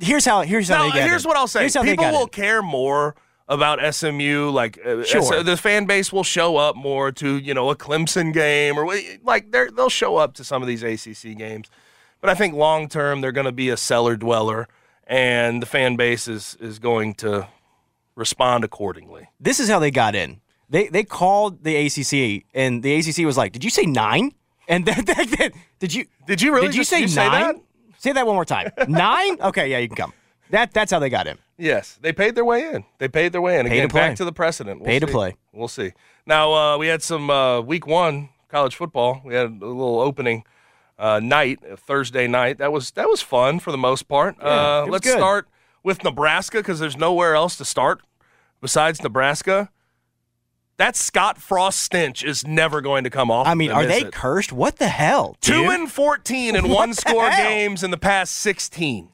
Here's 0.00 0.24
how. 0.24 0.42
Here's 0.42 0.68
how 0.68 0.90
they 0.90 1.02
here's 1.02 1.26
what 1.26 1.36
I'll 1.36 1.48
say. 1.48 1.60
Here's 1.60 1.74
how 1.74 1.82
People 1.82 2.10
will 2.10 2.22
in. 2.24 2.28
care 2.28 2.62
more 2.62 3.14
about 3.48 3.78
SMU. 3.94 4.50
Like, 4.50 4.78
uh, 4.84 5.02
Sure. 5.04 5.42
The 5.42 5.56
fan 5.56 5.86
base 5.86 6.12
will 6.12 6.24
show 6.24 6.56
up 6.56 6.76
more 6.76 7.10
to 7.12 7.36
you 7.38 7.54
know 7.54 7.70
a 7.70 7.76
Clemson 7.76 8.32
game 8.32 8.78
or 8.78 8.94
like 9.22 9.50
they're, 9.50 9.70
they'll 9.70 9.88
show 9.88 10.16
up 10.16 10.34
to 10.34 10.44
some 10.44 10.62
of 10.62 10.68
these 10.68 10.82
ACC 10.82 11.36
games. 11.36 11.68
But 12.20 12.30
I 12.30 12.34
think 12.34 12.54
long 12.54 12.88
term 12.88 13.20
they're 13.20 13.32
going 13.32 13.46
to 13.46 13.52
be 13.52 13.68
a 13.70 13.76
cellar 13.76 14.16
dweller, 14.16 14.68
and 15.06 15.62
the 15.62 15.66
fan 15.66 15.96
base 15.96 16.28
is 16.28 16.56
is 16.60 16.78
going 16.78 17.14
to 17.14 17.48
respond 18.14 18.64
accordingly. 18.64 19.28
This 19.40 19.60
is 19.60 19.68
how 19.68 19.78
they 19.78 19.90
got 19.90 20.14
in. 20.14 20.40
They 20.68 20.88
they 20.88 21.04
called 21.04 21.64
the 21.64 21.76
ACC, 21.86 22.44
and 22.54 22.82
the 22.82 22.94
ACC 22.96 23.24
was 23.24 23.36
like, 23.38 23.52
"Did 23.52 23.64
you 23.64 23.70
say 23.70 23.84
nine? 23.84 24.32
And 24.70 24.84
then, 24.84 25.02
then, 25.06 25.26
then 25.38 25.52
did 25.78 25.94
you 25.94 26.04
Did 26.26 26.42
you 26.42 26.52
really 26.52 26.66
did 26.66 26.74
you 26.74 26.80
just- 26.82 26.90
say 26.90 27.00
you 27.00 27.06
nine? 27.14 27.30
that? 27.54 27.56
Say 27.98 28.12
that 28.12 28.26
one 28.26 28.34
more 28.36 28.44
time. 28.44 28.70
nine? 28.88 29.40
Okay, 29.40 29.70
yeah, 29.70 29.78
you 29.78 29.88
can 29.88 29.96
come. 29.96 30.12
That 30.50 30.72
that's 30.72 30.90
how 30.90 30.98
they 30.98 31.10
got 31.10 31.26
in. 31.26 31.36
Yes, 31.58 31.98
they 32.00 32.12
paid 32.12 32.34
their 32.34 32.44
way 32.44 32.72
in. 32.72 32.84
They 32.98 33.08
paid 33.08 33.32
their 33.32 33.42
way 33.42 33.58
in. 33.58 33.66
Pay 33.66 33.72
Again, 33.78 33.88
to 33.88 33.92
play. 33.92 34.00
back 34.00 34.16
to 34.16 34.24
the 34.24 34.32
precedent. 34.32 34.80
We'll 34.80 34.86
Pay 34.86 34.98
to 35.00 35.06
see. 35.06 35.12
play. 35.12 35.36
We'll 35.52 35.68
see. 35.68 35.92
Now 36.24 36.52
uh, 36.54 36.78
we 36.78 36.86
had 36.86 37.02
some 37.02 37.28
uh, 37.28 37.60
week 37.60 37.86
one 37.86 38.30
college 38.48 38.74
football. 38.76 39.20
We 39.24 39.34
had 39.34 39.46
a 39.46 39.66
little 39.66 40.00
opening 40.00 40.44
uh, 40.98 41.20
night, 41.20 41.58
Thursday 41.78 42.26
night. 42.26 42.58
That 42.58 42.72
was 42.72 42.92
that 42.92 43.08
was 43.08 43.20
fun 43.20 43.58
for 43.58 43.72
the 43.72 43.78
most 43.78 44.04
part. 44.08 44.36
Yeah, 44.40 44.46
uh, 44.46 44.86
let's 44.88 45.06
good. 45.06 45.18
start 45.18 45.48
with 45.82 46.02
Nebraska 46.04 46.58
because 46.58 46.78
there's 46.80 46.96
nowhere 46.96 47.34
else 47.34 47.56
to 47.56 47.64
start 47.64 48.00
besides 48.60 49.02
Nebraska. 49.02 49.70
That 50.78 50.96
Scott 50.96 51.38
Frost 51.38 51.80
stench 51.80 52.24
is 52.24 52.46
never 52.46 52.80
going 52.80 53.04
to 53.04 53.10
come 53.10 53.30
off. 53.30 53.46
I 53.46 53.54
mean, 53.54 53.68
them, 53.68 53.78
are 53.78 53.86
they 53.86 54.02
it? 54.02 54.12
cursed? 54.12 54.52
What 54.52 54.76
the 54.76 54.88
hell? 54.88 55.36
Two 55.40 55.64
dude? 55.64 55.70
and 55.72 55.90
fourteen 55.92 56.56
in 56.56 56.68
one 56.70 56.94
score 56.94 57.28
hell? 57.28 57.48
games 57.48 57.82
in 57.82 57.90
the 57.90 57.98
past 57.98 58.34
sixteen. 58.34 59.10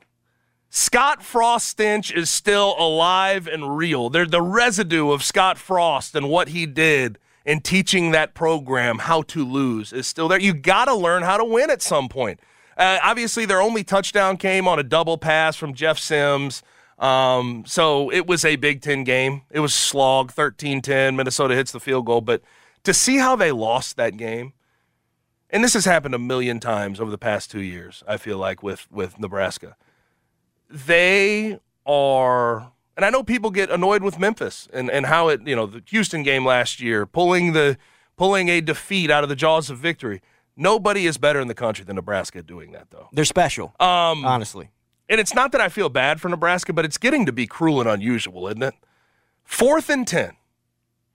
Scott 0.68 1.22
Frost 1.22 1.68
stench 1.68 2.12
is 2.12 2.28
still 2.28 2.74
alive 2.78 3.46
and 3.46 3.76
real. 3.76 4.10
They're 4.10 4.26
the 4.26 4.42
residue 4.42 5.10
of 5.12 5.22
Scott 5.22 5.56
Frost 5.56 6.14
and 6.14 6.28
what 6.28 6.48
he 6.48 6.66
did 6.66 7.18
in 7.46 7.60
teaching 7.60 8.10
that 8.10 8.34
program 8.34 8.98
how 8.98 9.22
to 9.22 9.44
lose 9.46 9.92
is 9.92 10.06
still 10.06 10.28
there. 10.28 10.40
You 10.40 10.52
got 10.52 10.86
to 10.86 10.94
learn 10.94 11.22
how 11.22 11.36
to 11.36 11.44
win 11.44 11.70
at 11.70 11.80
some 11.80 12.08
point. 12.08 12.40
Uh, 12.76 12.98
obviously, 13.04 13.44
their 13.46 13.62
only 13.62 13.84
touchdown 13.84 14.36
came 14.36 14.66
on 14.66 14.78
a 14.80 14.82
double 14.82 15.16
pass 15.16 15.54
from 15.54 15.74
Jeff 15.74 15.98
Sims. 15.98 16.62
Um, 17.04 17.64
so 17.66 18.10
it 18.10 18.26
was 18.26 18.46
a 18.46 18.56
Big 18.56 18.80
Ten 18.80 19.04
game. 19.04 19.42
It 19.50 19.60
was 19.60 19.74
slog 19.74 20.32
13 20.32 20.80
10. 20.80 21.14
Minnesota 21.14 21.54
hits 21.54 21.70
the 21.70 21.80
field 21.80 22.06
goal. 22.06 22.22
But 22.22 22.42
to 22.84 22.94
see 22.94 23.18
how 23.18 23.36
they 23.36 23.52
lost 23.52 23.96
that 23.98 24.16
game, 24.16 24.54
and 25.50 25.62
this 25.62 25.74
has 25.74 25.84
happened 25.84 26.14
a 26.14 26.18
million 26.18 26.60
times 26.60 27.00
over 27.00 27.10
the 27.10 27.18
past 27.18 27.50
two 27.50 27.60
years, 27.60 28.02
I 28.08 28.16
feel 28.16 28.38
like, 28.38 28.62
with, 28.62 28.90
with 28.90 29.18
Nebraska. 29.18 29.76
They 30.70 31.58
are, 31.84 32.72
and 32.96 33.04
I 33.04 33.10
know 33.10 33.22
people 33.22 33.50
get 33.50 33.70
annoyed 33.70 34.02
with 34.02 34.18
Memphis 34.18 34.66
and, 34.72 34.90
and 34.90 35.04
how 35.04 35.28
it, 35.28 35.46
you 35.46 35.54
know, 35.54 35.66
the 35.66 35.82
Houston 35.90 36.22
game 36.22 36.46
last 36.46 36.80
year, 36.80 37.04
pulling 37.04 37.52
the 37.52 37.76
pulling 38.16 38.48
a 38.48 38.60
defeat 38.60 39.10
out 39.10 39.22
of 39.24 39.28
the 39.28 39.36
jaws 39.36 39.68
of 39.68 39.76
victory. 39.76 40.22
Nobody 40.56 41.04
is 41.06 41.18
better 41.18 41.40
in 41.40 41.48
the 41.48 41.54
country 41.54 41.84
than 41.84 41.96
Nebraska 41.96 42.42
doing 42.42 42.72
that, 42.72 42.90
though. 42.90 43.08
They're 43.12 43.24
special. 43.24 43.74
Um, 43.78 44.24
honestly. 44.24 44.70
And 45.08 45.20
it's 45.20 45.34
not 45.34 45.52
that 45.52 45.60
I 45.60 45.68
feel 45.68 45.88
bad 45.88 46.20
for 46.20 46.28
Nebraska, 46.28 46.72
but 46.72 46.84
it's 46.84 46.98
getting 46.98 47.26
to 47.26 47.32
be 47.32 47.46
cruel 47.46 47.80
and 47.80 47.88
unusual, 47.88 48.48
isn't 48.48 48.62
it? 48.62 48.74
Fourth 49.44 49.90
and 49.90 50.06
10. 50.06 50.36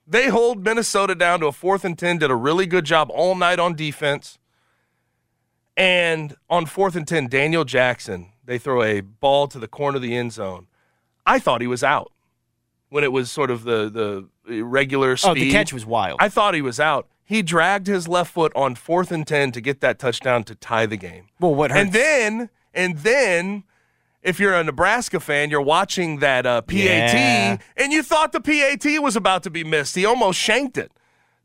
They 0.07 0.29
hold 0.29 0.63
Minnesota 0.63 1.13
down 1.15 1.39
to 1.41 1.47
a 1.47 1.51
fourth 1.51 1.85
and 1.85 1.97
10, 1.97 2.19
did 2.19 2.31
a 2.31 2.35
really 2.35 2.65
good 2.65 2.85
job 2.85 3.09
all 3.13 3.35
night 3.35 3.59
on 3.59 3.75
defense. 3.75 4.39
And 5.77 6.35
on 6.49 6.65
fourth 6.65 6.95
and 6.95 7.07
10, 7.07 7.27
Daniel 7.27 7.63
Jackson, 7.63 8.31
they 8.43 8.57
throw 8.57 8.83
a 8.83 9.01
ball 9.01 9.47
to 9.47 9.59
the 9.59 9.67
corner 9.67 9.97
of 9.97 10.01
the 10.01 10.15
end 10.15 10.33
zone. 10.33 10.67
I 11.25 11.39
thought 11.39 11.61
he 11.61 11.67
was 11.67 11.83
out 11.83 12.11
when 12.89 13.03
it 13.03 13.11
was 13.11 13.31
sort 13.31 13.51
of 13.51 13.63
the, 13.63 14.27
the 14.47 14.63
regular 14.63 15.15
speed. 15.15 15.29
Oh, 15.29 15.33
the 15.35 15.51
catch 15.51 15.71
was 15.71 15.85
wild. 15.85 16.17
I 16.19 16.27
thought 16.29 16.53
he 16.53 16.61
was 16.61 16.79
out. 16.79 17.07
He 17.23 17.43
dragged 17.43 17.85
his 17.85 18.07
left 18.07 18.33
foot 18.33 18.51
on 18.55 18.73
fourth 18.73 19.11
and 19.11 19.25
10 19.25 19.51
to 19.51 19.61
get 19.61 19.81
that 19.81 19.99
touchdown 19.99 20.43
to 20.45 20.55
tie 20.55 20.87
the 20.87 20.97
game. 20.97 21.27
well, 21.39 21.53
what 21.53 21.69
hurts? 21.69 21.81
And 21.81 21.93
then, 21.93 22.49
and 22.73 22.97
then, 22.97 23.63
if 24.23 24.39
you're 24.39 24.53
a 24.53 24.63
Nebraska 24.63 25.19
fan, 25.19 25.49
you're 25.49 25.61
watching 25.61 26.19
that 26.19 26.45
uh, 26.45 26.61
PAT, 26.61 26.77
Yeah. 26.77 27.57
and 27.77 27.91
you 27.93 28.03
thought 28.03 28.31
the 28.31 28.41
PAT 28.41 29.01
was 29.01 29.15
about 29.15 29.43
to 29.43 29.49
be 29.49 29.63
missed. 29.63 29.95
He 29.95 30.05
almost 30.05 30.39
shanked 30.39 30.77
it. 30.77 30.91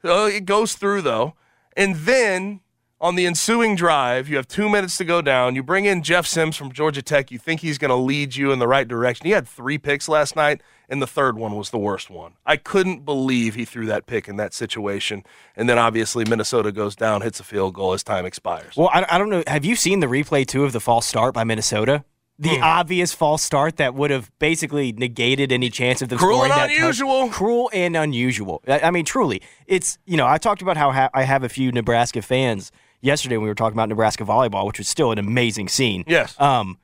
So 0.03 0.27
it 0.27 0.45
goes 0.45 0.75
through 0.75 1.03
though, 1.03 1.35
and 1.77 1.97
then 1.97 2.61
on 3.01 3.17
the 3.17 3.27
ensuing 3.27 3.77
drive, 3.77 4.29
you 4.29 4.37
have 4.37 4.49
two 4.49 4.69
minutes 4.69 4.97
to 4.97 5.05
go 5.05 5.21
down. 5.21 5.55
You 5.55 5.63
bring 5.63 5.85
in 5.85 6.03
Jeff 6.03 6.27
Sims 6.27 6.57
from 6.57 6.73
Georgia 6.73 7.03
Tech. 7.03 7.31
You 7.31 7.39
think 7.39 7.61
he's 7.61 7.77
going 7.77 7.91
to 7.91 7.95
lead 7.97 8.35
you 8.35 8.51
in 8.51 8.61
the 8.61 8.69
right 8.69 8.89
direction. 8.89 9.27
He 9.27 9.33
had 9.33 9.47
three 9.47 9.77
picks 9.77 10.09
last 10.09 10.37
night, 10.37 10.63
and 10.89 11.03
the 11.03 11.07
third 11.07 11.37
one 11.37 11.55
was 11.57 11.69
the 11.69 11.77
worst 11.79 12.09
one. 12.09 12.33
I 12.47 12.57
couldn't 12.57 13.05
believe 13.05 13.57
he 13.57 13.67
threw 13.67 13.85
that 13.87 14.07
pick 14.07 14.27
in 14.27 14.37
that 14.37 14.55
situation. 14.55 15.23
And 15.55 15.69
then 15.69 15.79
obviously 15.79 16.25
Minnesota 16.25 16.73
goes 16.73 16.97
down, 16.97 17.21
hits 17.21 17.41
a 17.41 17.45
field 17.45 17.75
goal 17.75 17.93
as 17.93 18.03
time 18.03 18.25
expires. 18.25 18.75
Well, 18.75 18.89
I, 18.91 19.05
I 19.11 19.19
don't 19.19 19.29
know. 19.29 19.43
Have 19.47 19.67
you 19.67 19.77
seen 19.77 20.01
the 20.01 20.07
replay 20.07 20.47
too 20.47 20.65
of 20.65 20.73
the 20.73 20.81
false 20.81 21.05
start 21.05 21.35
by 21.35 21.45
Minnesota? 21.45 22.05
The 22.37 22.57
Hmm. 22.57 22.63
obvious 22.65 23.13
false 23.13 23.43
start 23.45 23.77
that 23.77 23.95
would 23.95 24.11
have 24.11 24.31
basically 24.41 24.91
negated 24.93 25.53
any 25.53 25.71
chance 25.71 26.03
of 26.03 26.09
them 26.09 26.19
Cruel 26.19 26.39
scoring 26.39 26.53
and 26.53 26.61
that 26.61 26.67
touch- 26.69 26.79
unusual. 26.79 27.29
Cruel 27.29 27.71
and 27.73 27.97
unusual. 27.97 28.61
I, 28.67 28.81
I 28.81 28.91
mean, 28.91 29.05
truly, 29.05 29.41
it's 29.67 29.99
you 30.05 30.17
know 30.17 30.27
I 30.27 30.39
talked 30.39 30.61
about 30.61 30.77
how 30.77 30.91
ha- 30.91 31.11
I 31.15 31.23
have 31.23 31.45
a 31.45 31.49
few 31.49 31.71
Nebraska 31.71 32.23
fans 32.23 32.73
yesterday 33.01 33.37
when 33.37 33.45
we 33.45 33.49
were 33.51 33.55
talking 33.55 33.77
about 33.77 33.89
Nebraska 33.89 34.25
volleyball, 34.25 34.67
which 34.67 34.79
was 34.79 34.89
still 34.89 35.13
an 35.13 35.19
amazing 35.19 35.69
scene. 35.69 36.03
Yes. 36.09 36.35
Um, 36.41 36.79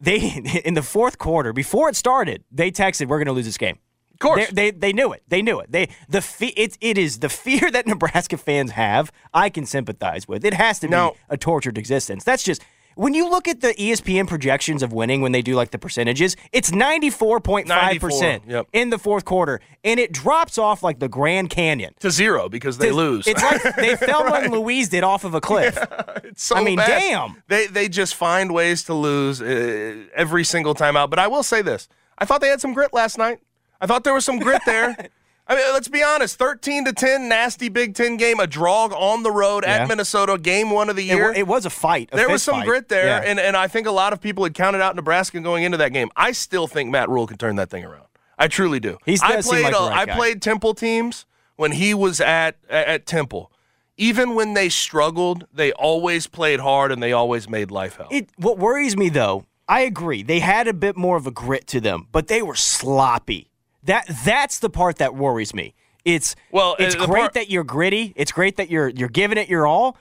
they 0.00 0.18
in 0.64 0.74
the 0.74 0.82
fourth 0.82 1.18
quarter 1.18 1.52
before 1.52 1.88
it 1.88 1.94
started, 1.96 2.42
they 2.50 2.70
texted, 2.72 3.06
"We're 3.06 3.18
going 3.18 3.26
to 3.26 3.32
lose 3.32 3.44
this 3.46 3.58
game." 3.58 3.78
Of 4.14 4.18
course. 4.18 4.48
They, 4.48 4.72
they 4.72 4.78
they 4.78 4.92
knew 4.92 5.12
it. 5.12 5.22
They 5.28 5.42
knew 5.42 5.60
it. 5.60 5.70
They 5.70 5.88
the 6.08 6.20
fe- 6.20 6.52
it, 6.56 6.76
it 6.80 6.98
is 6.98 7.20
the 7.20 7.28
fear 7.28 7.70
that 7.72 7.86
Nebraska 7.86 8.36
fans 8.36 8.72
have. 8.72 9.12
I 9.32 9.48
can 9.48 9.64
sympathize 9.64 10.26
with. 10.26 10.44
It 10.44 10.54
has 10.54 10.80
to 10.80 10.88
be 10.88 10.94
a 11.28 11.36
tortured 11.36 11.78
existence. 11.78 12.24
That's 12.24 12.42
just 12.42 12.62
when 12.94 13.14
you 13.14 13.28
look 13.28 13.48
at 13.48 13.60
the 13.60 13.74
ESPN 13.74 14.26
projections 14.26 14.82
of 14.82 14.92
winning 14.92 15.20
when 15.20 15.32
they 15.32 15.42
do 15.42 15.54
like 15.54 15.70
the 15.70 15.78
percentages, 15.78 16.36
it's 16.52 16.72
ninety 16.72 17.10
four 17.10 17.40
point 17.40 17.68
five 17.68 18.00
percent 18.00 18.46
94, 18.46 18.52
yep. 18.52 18.66
in 18.72 18.90
the 18.90 18.98
fourth 18.98 19.24
quarter, 19.24 19.60
and 19.84 19.98
it 20.00 20.12
drops 20.12 20.58
off 20.58 20.82
like 20.82 20.98
the 20.98 21.08
Grand 21.08 21.50
Canyon. 21.50 21.94
to 22.00 22.10
zero 22.10 22.48
because 22.48 22.78
they 22.78 22.90
lose. 22.90 23.26
It's 23.26 23.42
like 23.42 23.62
they 23.76 23.96
Thelma 23.96 24.30
when 24.32 24.50
Louise 24.50 24.88
did 24.88 25.04
off 25.04 25.24
of 25.24 25.34
a 25.34 25.40
cliff. 25.40 25.78
It's 26.22 26.44
so 26.44 26.56
I 26.56 26.62
mean, 26.62 26.76
bad. 26.76 26.86
damn. 26.86 27.42
They 27.48 27.66
they 27.66 27.88
just 27.88 28.14
find 28.14 28.54
ways 28.54 28.84
to 28.84 28.94
lose 28.94 29.42
uh, 29.42 30.04
every 30.14 30.44
single 30.44 30.74
time 30.74 30.96
out. 30.96 31.10
But 31.10 31.18
I 31.18 31.26
will 31.26 31.42
say 31.42 31.60
this: 31.60 31.88
I 32.18 32.24
thought 32.24 32.40
they 32.40 32.48
had 32.48 32.60
some 32.60 32.72
grit 32.72 32.92
last 32.92 33.18
night. 33.18 33.40
I 33.80 33.86
thought 33.86 34.04
there 34.04 34.14
was 34.14 34.24
some 34.24 34.38
grit 34.38 34.62
there. 34.66 34.96
I 35.50 35.56
mean, 35.56 35.64
let's 35.72 35.88
be 35.88 36.02
honest: 36.02 36.38
thirteen 36.38 36.84
to 36.84 36.92
ten, 36.92 37.28
nasty 37.28 37.68
Big 37.68 37.94
Ten 37.96 38.16
game, 38.16 38.38
a 38.38 38.46
draw 38.46 38.84
on 38.86 39.24
the 39.24 39.32
road 39.32 39.64
Yeah. 39.66 39.78
at 39.82 39.88
Minnesota, 39.88 40.38
game 40.38 40.70
one 40.70 40.88
of 40.88 40.94
the 40.94 41.02
year. 41.02 41.30
wa- 41.32 41.34
it 41.36 41.46
was 41.46 41.66
a 41.66 41.70
fight. 41.70 42.08
a 42.12 42.16
there 42.16 42.28
was 42.28 42.42
some 42.42 42.54
fight. 42.54 42.66
grit 42.66 42.88
there, 42.88 43.06
Yeah. 43.06 43.22
and, 43.28 43.40
and 43.40 43.56
I 43.56 43.66
think 43.66 43.86
a 43.88 43.90
lot 43.90 44.12
of 44.12 44.20
people 44.20 44.44
had 44.44 44.54
counted 44.54 44.80
out 44.80 44.94
Nebraska 44.94 45.40
going 45.40 45.64
into 45.64 45.76
that 45.78 45.92
game. 45.92 46.08
I 46.16 46.30
still 46.32 46.68
think 46.68 46.90
Matt 46.90 47.08
Rhule 47.08 47.26
can 47.26 47.36
turn 47.36 47.56
that 47.56 47.68
thing 47.68 47.84
around. 47.84 48.04
I 48.38 48.46
truly 48.48 48.78
do. 48.80 48.96
He 49.04 49.18
I 49.22 49.42
played 49.42 49.64
like 49.64 49.74
uh, 49.74 49.88
right 49.90 50.08
I 50.08 50.14
played 50.14 50.40
Temple 50.40 50.72
teams 50.72 51.26
when 51.56 51.72
he 51.72 51.92
was 51.94 52.20
at 52.20 52.56
at 52.70 53.04
Temple. 53.04 53.50
Even 53.96 54.34
when 54.34 54.54
they 54.54 54.68
struggled, 54.70 55.46
they 55.52 55.72
always 55.72 56.26
played 56.26 56.60
hard 56.60 56.90
and 56.92 57.02
they 57.02 57.12
always 57.12 57.50
made 57.50 57.70
life 57.70 57.96
hell. 57.96 58.08
It 58.10 58.30
what 58.36 58.56
worries 58.56 58.96
me 58.96 59.08
though, 59.10 59.44
I 59.68 59.80
agree. 59.80 60.22
They 60.22 60.38
had 60.38 60.68
a 60.68 60.72
bit 60.72 60.96
more 60.96 61.16
of 61.18 61.26
a 61.26 61.30
grit 61.32 61.66
to 61.66 61.80
them, 61.80 62.06
but 62.12 62.28
they 62.28 62.40
were 62.40 62.54
sloppy. 62.54 63.49
That 63.84 64.06
that's 64.24 64.58
the 64.58 64.70
part 64.70 64.96
that 64.96 65.14
worries 65.14 65.54
me. 65.54 65.74
It's 66.04 66.36
Well, 66.50 66.76
it's 66.78 66.94
uh, 66.94 67.06
great 67.06 67.20
part- 67.20 67.34
that 67.34 67.50
you're 67.50 67.64
gritty. 67.64 68.12
It's 68.16 68.32
great 68.32 68.56
that 68.56 68.70
you're 68.70 68.88
you're 68.88 69.08
giving 69.08 69.38
it 69.38 69.48
your 69.48 69.66
all. 69.66 69.96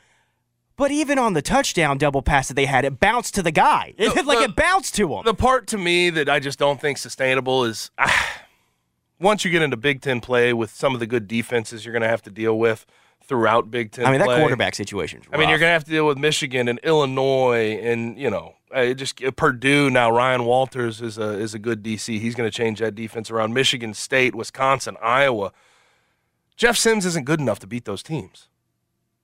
But 0.76 0.92
even 0.92 1.20
on 1.20 1.34
the 1.34 1.42
touchdown 1.42 1.98
double 1.98 2.22
pass 2.22 2.48
that 2.48 2.54
they 2.54 2.66
had, 2.66 2.86
it 2.86 3.02
bounced 3.02 3.36
to 3.36 3.44
the 3.44 3.52
guy. 3.52 3.94
It, 3.98 4.26
like 4.26 4.40
the- 4.40 4.46
it 4.46 4.56
bounced 4.56 4.96
to 4.96 5.14
him. 5.14 5.24
the 5.26 5.34
part 5.34 5.68
to 5.68 5.78
me 5.78 6.10
that 6.10 6.30
I 6.30 6.40
just 6.40 6.58
don't 6.58 6.80
think 6.80 6.98
sustainable 6.98 7.66
is 7.66 7.92
ah, 7.98 8.42
once 9.20 9.44
you 9.44 9.52
get 9.52 9.62
into 9.62 9.76
Big 9.78 10.02
Ten 10.02 10.22
play 10.22 10.54
with 10.54 10.72
some 10.72 10.94
of 10.94 11.00
the 11.00 11.08
good 11.08 11.28
defenses 11.28 11.86
you're 11.86 11.92
going 11.92 12.02
to 12.02 12.08
have 12.08 12.22
to 12.24 12.32
deal 12.32 12.58
with 12.58 12.86
throughout 13.26 13.70
Big 13.70 13.92
Ten. 13.92 14.06
I 14.06 14.12
mean, 14.12 14.20
that 14.20 14.40
quarterback 14.40 14.74
situation. 14.76 15.22
I 15.32 15.38
mean, 15.38 15.50
you're 15.50 15.60
going 15.60 15.70
to 15.70 15.74
have 15.74 15.84
to 15.84 15.92
deal 15.92 16.08
with 16.08 16.18
Michigan 16.18 16.68
and 16.68 16.80
Illinois, 16.80 17.78
and 17.84 18.18
you 18.18 18.30
know, 18.30 18.56
uh, 18.74 18.94
just 18.94 19.24
uh, 19.24 19.32
Purdue. 19.32 19.90
Now, 19.90 20.12
Ryan 20.12 20.46
Walters 20.46 21.02
is 21.02 21.18
a 21.18 21.38
is 21.40 21.54
a 21.54 21.60
good 21.60 21.84
DC. 21.84 22.20
He's 22.20 22.36
going 22.36 22.50
to 22.50 22.56
change 22.56 22.80
that 22.80 22.96
defense 22.96 23.32
around. 23.32 23.54
Michigan 23.54 23.94
State, 23.94 24.36
Wisconsin, 24.36 24.98
Iowa. 25.02 25.52
Jeff 26.56 26.78
Sims 26.78 27.06
isn't 27.06 27.26
good 27.26 27.40
enough 27.40 27.60
to 27.60 27.68
beat 27.68 27.86
those 27.86 28.04
teams. 28.04 28.50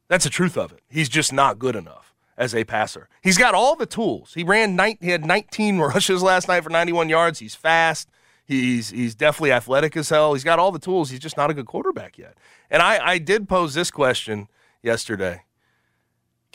That's 0.08 0.23
the 0.23 0.29
truth 0.29 0.58
of 0.58 0.71
it. 0.71 0.81
He's 0.89 1.10
just 1.10 1.34
not 1.34 1.60
good 1.60 1.75
enough 1.75 2.13
as 2.38 2.53
a 2.53 2.63
passer. 2.63 3.10
He's 3.21 3.38
got 3.38 3.53
all 3.53 3.75
the 3.75 3.86
tools. 3.86 4.34
He 4.34 4.43
ran 4.43 4.75
nine, 4.75 4.97
he 5.01 5.10
had 5.10 5.25
19 5.25 5.79
rushes 5.79 6.21
last 6.21 6.47
night 6.47 6.63
for 6.63 6.69
91 6.69 7.10
yards. 7.10 7.39
He's 7.39 7.55
fast. 7.55 8.10
He's 8.45 8.91
he's 8.91 9.15
definitely 9.15 9.51
athletic 9.51 9.97
as 9.97 10.10
hell. 10.10 10.34
He's 10.34 10.43
got 10.43 10.60
all 10.60 10.71
the 10.71 10.79
tools. 10.79 11.10
He's 11.10 11.19
just 11.19 11.36
not 11.36 11.49
a 11.49 11.53
good 11.53 11.65
quarterback 11.65 12.17
yet. 12.17 12.38
And 12.69 12.81
I, 12.81 13.03
I 13.03 13.17
did 13.17 13.49
pose 13.49 13.73
this 13.73 13.89
question 13.89 14.47
yesterday. 14.84 15.43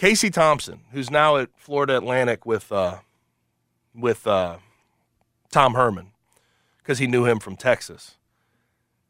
Casey 0.00 0.30
Thompson, 0.30 0.80
who's 0.92 1.10
now 1.10 1.36
at 1.36 1.50
Florida 1.58 1.94
Atlantic 1.98 2.46
with 2.46 2.72
uh, 2.72 3.00
with 3.94 4.26
uh, 4.26 4.56
Tom 5.52 5.74
Herman, 5.74 6.12
because 6.78 6.96
he 6.98 7.06
knew 7.06 7.26
him 7.26 7.38
from 7.38 7.54
Texas. 7.54 8.16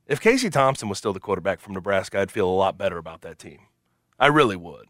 If 0.09 0.21
Casey 0.21 0.51
Thompson 0.51 0.89
was 0.89 0.99
still 0.99 1.13
the 1.13 1.21
quarterback 1.21 1.61
from 1.61 1.75
Nebraska, 1.75 2.19
I'd 2.19 2.33
feel 2.33 2.49
a 2.49 2.51
lot 2.51 2.77
better 2.77 2.99
about 2.99 3.21
that 3.21 3.39
team. 3.39 3.61
I 4.19 4.27
really 4.27 4.57
would, 4.57 4.87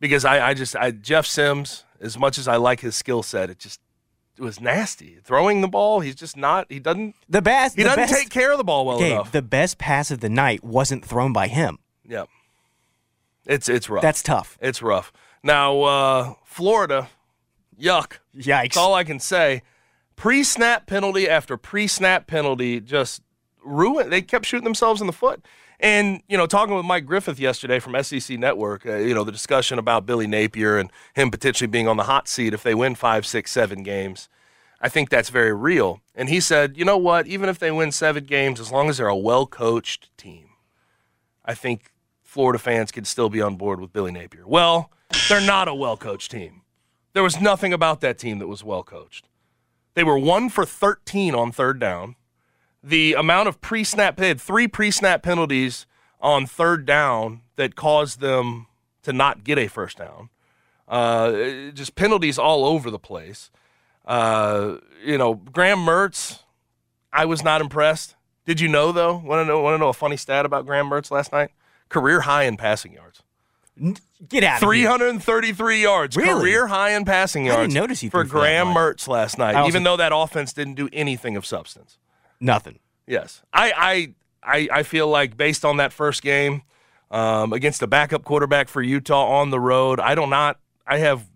because 0.00 0.24
I, 0.24 0.48
I 0.48 0.54
just 0.54 0.74
I, 0.74 0.90
Jeff 0.90 1.24
Sims, 1.24 1.84
as 2.00 2.18
much 2.18 2.36
as 2.36 2.48
I 2.48 2.56
like 2.56 2.80
his 2.80 2.96
skill 2.96 3.22
set, 3.22 3.48
it 3.48 3.60
just 3.60 3.80
it 4.36 4.42
was 4.42 4.60
nasty. 4.60 5.18
Throwing 5.22 5.60
the 5.60 5.68
ball, 5.68 6.00
he's 6.00 6.16
just 6.16 6.36
not. 6.36 6.66
He 6.68 6.80
doesn't. 6.80 7.14
The 7.28 7.42
best. 7.42 7.76
He 7.76 7.84
the 7.84 7.90
doesn't 7.90 8.02
best, 8.08 8.14
take 8.14 8.30
care 8.30 8.50
of 8.50 8.58
the 8.58 8.64
ball 8.64 8.84
well 8.86 8.98
Gabe, 8.98 9.12
enough. 9.12 9.30
the 9.30 9.40
best 9.40 9.78
pass 9.78 10.10
of 10.10 10.18
the 10.18 10.28
night 10.28 10.64
wasn't 10.64 11.04
thrown 11.04 11.32
by 11.32 11.46
him. 11.46 11.78
yeah, 12.04 12.24
it's 13.46 13.68
it's 13.68 13.88
rough. 13.88 14.02
That's 14.02 14.22
tough. 14.22 14.58
it's 14.60 14.82
rough. 14.82 15.12
Now 15.42 15.82
uh, 15.82 16.34
Florida, 16.44 17.08
yuck. 17.78 18.18
Yikes. 18.36 18.44
That's 18.44 18.76
all 18.76 18.94
I 18.94 19.04
can 19.04 19.18
say. 19.20 19.62
Pre 20.16 20.44
snap 20.44 20.86
penalty 20.86 21.28
after 21.28 21.56
pre 21.56 21.86
snap 21.86 22.26
penalty 22.26 22.80
just 22.80 23.22
ruined. 23.64 24.12
They 24.12 24.22
kept 24.22 24.46
shooting 24.46 24.64
themselves 24.64 25.00
in 25.00 25.06
the 25.06 25.12
foot. 25.12 25.44
And, 25.82 26.22
you 26.28 26.36
know, 26.36 26.46
talking 26.46 26.76
with 26.76 26.84
Mike 26.84 27.06
Griffith 27.06 27.40
yesterday 27.40 27.80
from 27.80 28.00
SEC 28.04 28.38
Network, 28.38 28.86
uh, 28.86 28.98
you 28.98 29.14
know, 29.14 29.24
the 29.24 29.32
discussion 29.32 29.80
about 29.80 30.06
Billy 30.06 30.28
Napier 30.28 30.78
and 30.78 30.90
him 31.14 31.28
potentially 31.28 31.66
being 31.66 31.88
on 31.88 31.96
the 31.96 32.04
hot 32.04 32.28
seat 32.28 32.54
if 32.54 32.62
they 32.62 32.72
win 32.72 32.94
five, 32.94 33.26
six, 33.26 33.50
seven 33.50 33.82
games. 33.82 34.28
I 34.80 34.88
think 34.88 35.10
that's 35.10 35.28
very 35.28 35.52
real. 35.52 36.00
And 36.14 36.28
he 36.28 36.38
said, 36.38 36.76
you 36.76 36.84
know 36.84 36.98
what? 36.98 37.26
Even 37.26 37.48
if 37.48 37.58
they 37.58 37.72
win 37.72 37.90
seven 37.90 38.24
games, 38.24 38.60
as 38.60 38.70
long 38.70 38.88
as 38.88 38.98
they're 38.98 39.08
a 39.08 39.16
well 39.16 39.44
coached 39.44 40.16
team, 40.16 40.50
I 41.44 41.54
think 41.54 41.91
Florida 42.32 42.58
fans 42.58 42.90
could 42.90 43.06
still 43.06 43.28
be 43.28 43.42
on 43.42 43.56
board 43.56 43.78
with 43.78 43.92
Billy 43.92 44.10
Napier. 44.10 44.46
Well, 44.46 44.90
they're 45.28 45.38
not 45.38 45.68
a 45.68 45.74
well 45.74 45.98
coached 45.98 46.30
team. 46.30 46.62
There 47.12 47.22
was 47.22 47.38
nothing 47.38 47.74
about 47.74 48.00
that 48.00 48.16
team 48.16 48.38
that 48.38 48.46
was 48.46 48.64
well 48.64 48.82
coached. 48.82 49.28
They 49.92 50.02
were 50.02 50.16
one 50.16 50.48
for 50.48 50.64
13 50.64 51.34
on 51.34 51.52
third 51.52 51.78
down. 51.78 52.16
The 52.82 53.12
amount 53.12 53.48
of 53.48 53.60
pre 53.60 53.84
snap, 53.84 54.16
they 54.16 54.28
had 54.28 54.40
three 54.40 54.66
pre 54.66 54.90
snap 54.90 55.22
penalties 55.22 55.84
on 56.22 56.46
third 56.46 56.86
down 56.86 57.42
that 57.56 57.76
caused 57.76 58.20
them 58.20 58.66
to 59.02 59.12
not 59.12 59.44
get 59.44 59.58
a 59.58 59.68
first 59.68 59.98
down. 59.98 60.30
Uh, 60.88 61.70
just 61.74 61.96
penalties 61.96 62.38
all 62.38 62.64
over 62.64 62.90
the 62.90 62.98
place. 62.98 63.50
Uh, 64.06 64.76
you 65.04 65.18
know, 65.18 65.34
Graham 65.34 65.80
Mertz, 65.80 66.38
I 67.12 67.26
was 67.26 67.44
not 67.44 67.60
impressed. 67.60 68.16
Did 68.46 68.58
you 68.58 68.68
know 68.68 68.90
though? 68.90 69.18
Want 69.18 69.42
to 69.42 69.44
know? 69.44 69.60
Want 69.60 69.74
to 69.74 69.78
know 69.78 69.90
a 69.90 69.92
funny 69.92 70.16
stat 70.16 70.46
about 70.46 70.64
Graham 70.64 70.88
Mertz 70.88 71.10
last 71.10 71.30
night? 71.30 71.50
Career 71.92 72.22
high 72.22 72.44
in 72.44 72.56
passing 72.56 72.92
yards. 72.94 73.22
Get 74.28 74.44
out 74.44 74.62
of 74.62 74.72
here. 74.72 74.88
333 74.88 75.82
yards, 75.82 76.16
Really? 76.16 76.40
career 76.40 76.66
high 76.66 76.90
in 76.90 77.04
passing 77.04 77.46
yards. 77.46 77.58
I 77.58 77.62
didn't 77.62 77.74
notice 77.74 78.00
he 78.00 78.08
for 78.08 78.22
threw 78.22 78.30
for 78.30 78.34
that 78.38 78.40
Graham. 78.40 78.66
Mertz 78.68 79.08
last 79.08 79.38
night, 79.38 79.54
also- 79.54 79.68
even 79.68 79.82
though 79.82 79.96
that 79.96 80.12
offense 80.14 80.52
didn't 80.52 80.74
do 80.74 80.88
anything 80.92 81.36
of 81.36 81.46
substance. 81.46 81.98
Nothing. 82.40 82.78
Yes, 83.06 83.42
I 83.52 83.72
I 83.76 84.14
I, 84.44 84.68
I 84.78 84.82
feel 84.82 85.08
like 85.08 85.36
based 85.36 85.64
on 85.64 85.76
that 85.78 85.92
first 85.92 86.22
game 86.22 86.62
um, 87.10 87.52
against 87.52 87.80
the 87.80 87.86
backup 87.86 88.24
quarterback 88.24 88.68
for 88.68 88.82
Utah 88.82 89.26
on 89.26 89.50
the 89.50 89.60
road, 89.60 90.00
I 90.00 90.14
don't 90.14 90.30
not 90.30 90.58
I 90.86 90.98
have 90.98 91.26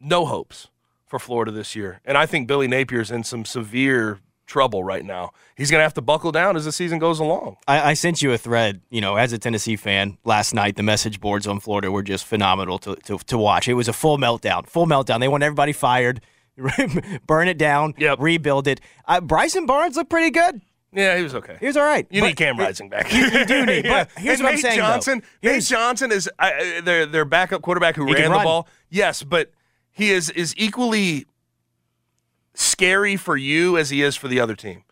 no 0.00 0.26
hopes 0.26 0.68
for 1.06 1.18
Florida 1.18 1.50
this 1.52 1.74
year, 1.76 2.00
and 2.04 2.16
I 2.16 2.24
think 2.26 2.46
Billy 2.46 2.68
Napier's 2.68 3.10
in 3.10 3.24
some 3.24 3.44
severe 3.44 4.18
trouble 4.50 4.84
right 4.84 5.04
now. 5.04 5.30
He's 5.56 5.70
going 5.70 5.78
to 5.78 5.84
have 5.84 5.94
to 5.94 6.02
buckle 6.02 6.32
down 6.32 6.56
as 6.56 6.64
the 6.66 6.72
season 6.72 6.98
goes 6.98 7.20
along. 7.20 7.56
I, 7.68 7.90
I 7.90 7.94
sent 7.94 8.20
you 8.20 8.32
a 8.32 8.38
thread, 8.38 8.82
you 8.90 9.00
know, 9.00 9.16
as 9.16 9.32
a 9.32 9.38
Tennessee 9.38 9.76
fan 9.76 10.18
last 10.24 10.52
night. 10.52 10.76
The 10.76 10.82
message 10.82 11.20
boards 11.20 11.46
on 11.46 11.60
Florida 11.60 11.90
were 11.90 12.02
just 12.02 12.26
phenomenal 12.26 12.78
to, 12.80 12.96
to, 12.96 13.16
to 13.18 13.38
watch. 13.38 13.68
It 13.68 13.74
was 13.74 13.88
a 13.88 13.92
full 13.92 14.18
meltdown, 14.18 14.66
full 14.66 14.86
meltdown. 14.86 15.20
They 15.20 15.28
want 15.28 15.42
everybody 15.44 15.72
fired, 15.72 16.20
burn 17.26 17.48
it 17.48 17.58
down, 17.58 17.94
Yep. 17.96 18.18
rebuild 18.20 18.66
it. 18.66 18.80
Uh, 19.06 19.20
Bryson 19.20 19.66
Barnes 19.66 19.96
looked 19.96 20.10
pretty 20.10 20.30
good. 20.30 20.60
Yeah, 20.92 21.16
he 21.16 21.22
was 21.22 21.36
okay. 21.36 21.56
He 21.60 21.66
was 21.66 21.76
all 21.76 21.84
right. 21.84 22.04
You 22.10 22.20
But- 22.20 22.26
need 22.26 22.36
Cam 22.36 22.56
Rising 22.58 22.88
back. 22.88 23.12
You, 23.12 23.26
you 23.28 23.44
do 23.46 23.64
need. 23.66 23.84
But 23.84 24.10
here's 24.16 24.40
and 24.40 24.44
what 24.46 24.54
Nate 24.56 24.64
I'm 24.64 24.70
saying. 24.70 24.78
though. 24.80 24.86
Johnson, 24.86 25.22
Nate 25.42 25.62
Johnson 25.62 26.10
is 26.12 26.28
uh, 26.40 26.50
their 26.82 27.06
their 27.06 27.24
backup 27.24 27.62
quarterback 27.62 27.94
who 27.94 28.06
He 28.06 28.14
ran 28.14 28.32
the 28.32 28.38
ball. 28.38 28.66
Yes, 28.88 29.22
but 29.22 29.52
he 29.92 30.10
is 30.10 30.30
is 30.30 30.52
equally 30.56 31.26
scary 32.60 33.16
for 33.16 33.36
you 33.36 33.76
as 33.78 33.90
he 33.90 34.02
is 34.02 34.16
for 34.16 34.28
the 34.28 34.38
other 34.40 34.54
team 34.54 34.82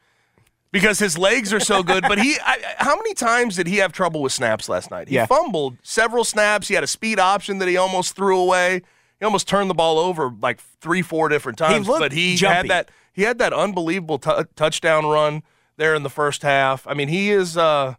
because 0.73 0.99
his 0.99 1.17
legs 1.19 1.53
are 1.53 1.61
so 1.61 1.83
good. 1.83 2.03
but 2.09 2.19
he, 2.19 2.37
I, 2.45 2.59
how 2.79 2.97
many 2.97 3.15
times 3.15 3.57
did 3.57 3.67
he 3.67 3.77
have 3.79 3.93
trouble 3.93 4.23
with 4.23 4.33
snaps 4.33 4.69
last 4.69 4.91
night? 4.91 5.09
He 5.09 5.15
Yeah. 5.17 5.27
fumbled 5.27 5.77
several 5.83 6.25
snaps. 6.25 6.69
He 6.69 6.75
had 6.75 6.85
a 6.85 6.89
speed 6.89 7.19
option 7.19 7.59
that 7.59 7.69
he 7.69 7.77
almost 7.77 8.15
threw 8.17 8.39
away. 8.39 8.83
He 9.19 9.25
almost 9.25 9.49
turned 9.49 9.69
the 9.69 9.75
ball 9.75 9.99
over 9.99 10.33
like 10.41 10.61
three, 10.81 11.03
four 11.03 11.29
different 11.29 11.59
times. 11.59 11.87
looked 11.89 12.01
but 12.01 12.13
he 12.13 12.37
jumpy. 12.37 12.55
had 12.55 12.69
that 12.69 12.91
he 13.13 13.23
had 13.23 13.39
that 13.39 13.53
unbelievable 13.53 14.19
tou 14.19 14.45
touchdown 14.57 15.07
run 15.07 15.43
there 15.77 15.95
in 15.95 16.03
the 16.05 16.11
first 16.11 16.43
half. 16.43 16.87
I 16.87 16.95
mean, 16.95 17.09
he 17.09 17.31
is 17.31 17.57
uh, 17.57 17.95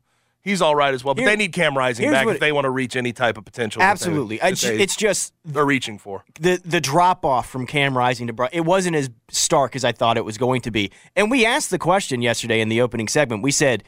he's 0.50 0.62
all 0.62 0.76
right 0.76 0.94
as 0.94 1.04
well. 1.04 1.14
But 1.16 1.22
Here- 1.22 1.30
they 1.30 1.36
need 1.36 1.54
Cam 1.54 1.78
Rising 1.78 2.04
here's 2.04 2.14
back 2.14 2.26
what- 2.26 2.36
if 2.36 2.40
they 2.42 2.52
want 2.52 2.66
to 2.66 2.70
reach 2.70 2.96
any 2.96 3.14
type 3.14 3.38
of 3.38 3.46
potential. 3.46 3.80
that 3.80 3.86
they- 3.86 3.92
Absolutely. 3.92 4.38
that 4.38 4.52
It's, 4.54 4.62
they- 4.62 4.80
it's 4.80 4.96
just 4.96 5.34
they're 5.46 5.66
reaching 5.66 5.98
for. 5.98 6.24
the 6.40 6.60
the 6.66 6.82
drop 6.82 7.24
off 7.26 7.50
from 7.50 7.66
Cam 7.66 7.98
Rising 7.98 8.28
to 8.28 8.50
it 8.52 8.62
wasn't 8.66 8.96
as 8.96 9.10
stark 9.30 9.76
as 9.76 9.84
I 9.86 9.92
thought 9.92 10.18
it 10.18 10.26
was 10.26 10.38
going 10.38 10.62
to 10.62 10.72
be. 10.72 10.92
And 11.16 11.30
we 11.32 11.46
asked 11.46 11.70
the 11.70 11.80
question 11.80 12.22
yesterday 12.22 12.60
in 12.62 12.70
the 12.70 12.82
opening 12.82 13.08
segment. 13.08 13.44
We 13.44 13.52
said, 13.52 13.84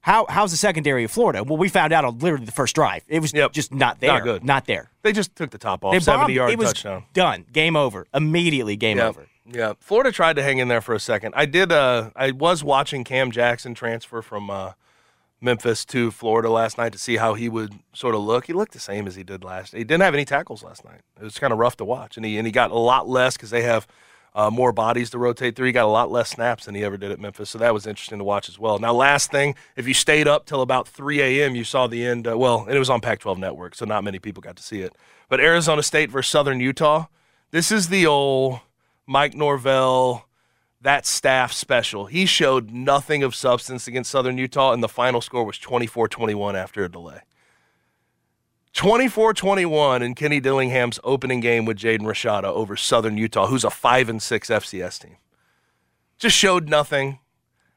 "How 0.00 0.26
how's 0.28 0.50
the 0.50 0.56
secondary 0.56 1.04
of 1.04 1.10
Florida?" 1.10 1.42
Well, 1.44 1.56
we 1.56 1.68
found 1.68 1.92
out 1.92 2.04
on 2.04 2.18
literally 2.18 2.44
the 2.46 2.52
first 2.52 2.74
drive. 2.74 3.02
It 3.08 3.20
was 3.20 3.32
Yep. 3.32 3.52
just 3.52 3.72
not 3.72 4.00
there. 4.00 4.12
Not 4.12 4.22
good. 4.24 4.44
Not 4.44 4.66
there. 4.66 4.90
They 5.02 5.12
just 5.12 5.34
took 5.36 5.50
the 5.50 5.58
top 5.58 5.84
off. 5.84 5.92
They 5.92 6.00
Seventy 6.00 6.22
bombed. 6.24 6.34
yard 6.34 6.50
it 6.52 6.58
was 6.58 6.68
touchdown. 6.72 7.04
Done. 7.12 7.44
Game 7.52 7.76
over. 7.76 8.06
Immediately 8.14 8.76
game 8.76 8.98
Yeah, 8.98 9.06
over. 9.08 9.26
yeah. 9.50 9.72
Florida 9.80 10.12
tried 10.12 10.36
to 10.36 10.42
hang 10.42 10.58
in 10.58 10.68
there 10.68 10.80
for 10.80 10.94
a 10.94 11.00
second. 11.00 11.34
I 11.36 11.46
did. 11.46 11.72
Uh, 11.72 12.10
I 12.16 12.30
was 12.32 12.62
watching 12.64 13.02
Cam 13.04 13.30
Jackson 13.30 13.74
transfer 13.74 14.22
from 14.22 14.50
uh, 14.50 14.72
Memphis 15.42 15.84
to 15.86 16.10
Florida 16.10 16.48
last 16.48 16.78
night 16.78 16.92
to 16.92 16.98
see 16.98 17.16
how 17.16 17.34
he 17.34 17.48
would 17.48 17.74
sort 17.92 18.14
of 18.14 18.22
look. 18.22 18.46
He 18.46 18.52
looked 18.52 18.72
the 18.72 18.78
same 18.78 19.06
as 19.06 19.16
he 19.16 19.24
did 19.24 19.42
last. 19.42 19.72
He 19.72 19.84
didn't 19.84 20.02
have 20.02 20.14
any 20.14 20.24
tackles 20.24 20.62
last 20.62 20.84
night. 20.84 21.00
It 21.20 21.24
was 21.24 21.38
kind 21.38 21.52
of 21.52 21.58
rough 21.58 21.76
to 21.78 21.84
watch, 21.84 22.16
and 22.16 22.24
he 22.24 22.38
and 22.38 22.46
he 22.46 22.52
got 22.52 22.70
a 22.70 22.78
lot 22.78 23.08
less 23.08 23.36
because 23.36 23.50
they 23.50 23.62
have. 23.62 23.86
Uh, 24.34 24.48
more 24.48 24.72
bodies 24.72 25.10
to 25.10 25.18
rotate 25.18 25.54
through. 25.54 25.66
He 25.66 25.72
got 25.72 25.84
a 25.84 25.88
lot 25.88 26.10
less 26.10 26.30
snaps 26.30 26.64
than 26.64 26.74
he 26.74 26.82
ever 26.82 26.96
did 26.96 27.10
at 27.10 27.20
Memphis, 27.20 27.50
so 27.50 27.58
that 27.58 27.74
was 27.74 27.86
interesting 27.86 28.16
to 28.16 28.24
watch 28.24 28.48
as 28.48 28.58
well. 28.58 28.78
Now, 28.78 28.94
last 28.94 29.30
thing, 29.30 29.54
if 29.76 29.86
you 29.86 29.92
stayed 29.92 30.26
up 30.26 30.46
till 30.46 30.62
about 30.62 30.88
3 30.88 31.20
a.m., 31.20 31.54
you 31.54 31.64
saw 31.64 31.86
the 31.86 32.02
end. 32.02 32.26
Uh, 32.26 32.38
well, 32.38 32.64
and 32.64 32.74
it 32.74 32.78
was 32.78 32.88
on 32.88 33.02
Pac-12 33.02 33.36
Network, 33.36 33.74
so 33.74 33.84
not 33.84 34.02
many 34.04 34.18
people 34.18 34.40
got 34.40 34.56
to 34.56 34.62
see 34.62 34.80
it. 34.80 34.96
But 35.28 35.40
Arizona 35.40 35.82
State 35.82 36.10
versus 36.10 36.32
Southern 36.32 36.60
Utah. 36.60 37.08
This 37.50 37.70
is 37.70 37.90
the 37.90 38.06
old 38.06 38.60
Mike 39.06 39.34
Norvell, 39.34 40.24
that 40.82 41.06
staff 41.06 41.52
special. 41.52 42.06
He 42.06 42.26
showed 42.26 42.70
nothing 42.70 43.22
of 43.22 43.34
substance 43.34 43.86
against 43.86 44.10
Southern 44.10 44.36
Utah, 44.38 44.72
and 44.72 44.82
the 44.82 44.88
final 44.88 45.20
score 45.20 45.44
was 45.44 45.58
24 45.58 46.08
21 46.08 46.56
after 46.56 46.84
a 46.84 46.90
delay. 46.90 47.20
24 48.74 49.34
21 49.34 50.02
in 50.02 50.14
Kenny 50.14 50.40
Dillingham's 50.40 50.98
opening 51.04 51.40
game 51.40 51.64
with 51.66 51.76
Jaden 51.78 52.00
Rashada 52.00 52.44
over 52.44 52.76
Southern 52.76 53.18
Utah, 53.18 53.46
who's 53.46 53.64
a 53.64 53.70
5 53.70 54.08
and 54.08 54.22
6 54.22 54.48
FCS 54.50 55.00
team. 55.02 55.16
Just 56.18 56.36
showed 56.36 56.68
nothing. 56.68 57.18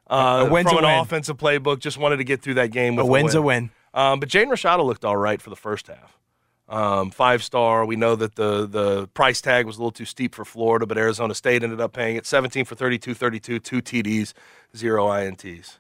Uh, 0.08 0.44
A 0.46 0.64
from 0.64 0.78
an 0.78 0.84
win. 0.84 1.00
offensive 1.00 1.36
playbook, 1.38 1.80
just 1.80 1.98
wanted 1.98 2.18
to 2.18 2.24
get 2.24 2.42
through 2.42 2.54
that 2.56 2.72
game 2.72 2.96
with 2.96 3.06
A 3.08 3.10
win's 3.10 3.34
win. 3.34 3.44
a 3.44 3.46
win. 3.46 3.70
Um, 3.94 4.20
but 4.20 4.30
Jaden 4.30 4.48
Rashada 4.48 4.86
looked 4.86 5.04
all 5.04 5.18
right 5.18 5.42
for 5.42 5.50
the 5.50 5.56
first 5.56 5.88
half. 5.88 6.18
Um, 6.68 7.12
five 7.12 7.44
star. 7.44 7.86
We 7.86 7.96
know 7.96 8.16
that 8.16 8.36
the 8.36 8.66
the 8.66 9.08
price 9.10 9.40
tag 9.40 9.68
was 9.68 9.76
a 9.78 9.80
little 9.80 9.92
too 9.92 10.06
steep 10.06 10.34
for 10.34 10.44
Florida, 10.46 10.86
but 10.88 10.98
Arizona 10.98 11.36
State 11.36 11.62
ended 11.64 11.80
up 11.80 11.94
paying 11.94 12.16
it 12.16 12.26
17 12.26 12.66
for 12.66 12.74
32, 12.74 13.14
32, 13.14 13.60
two 13.60 13.82
TDs, 13.82 14.34
zero 14.76 15.06
INTs. 15.08 15.78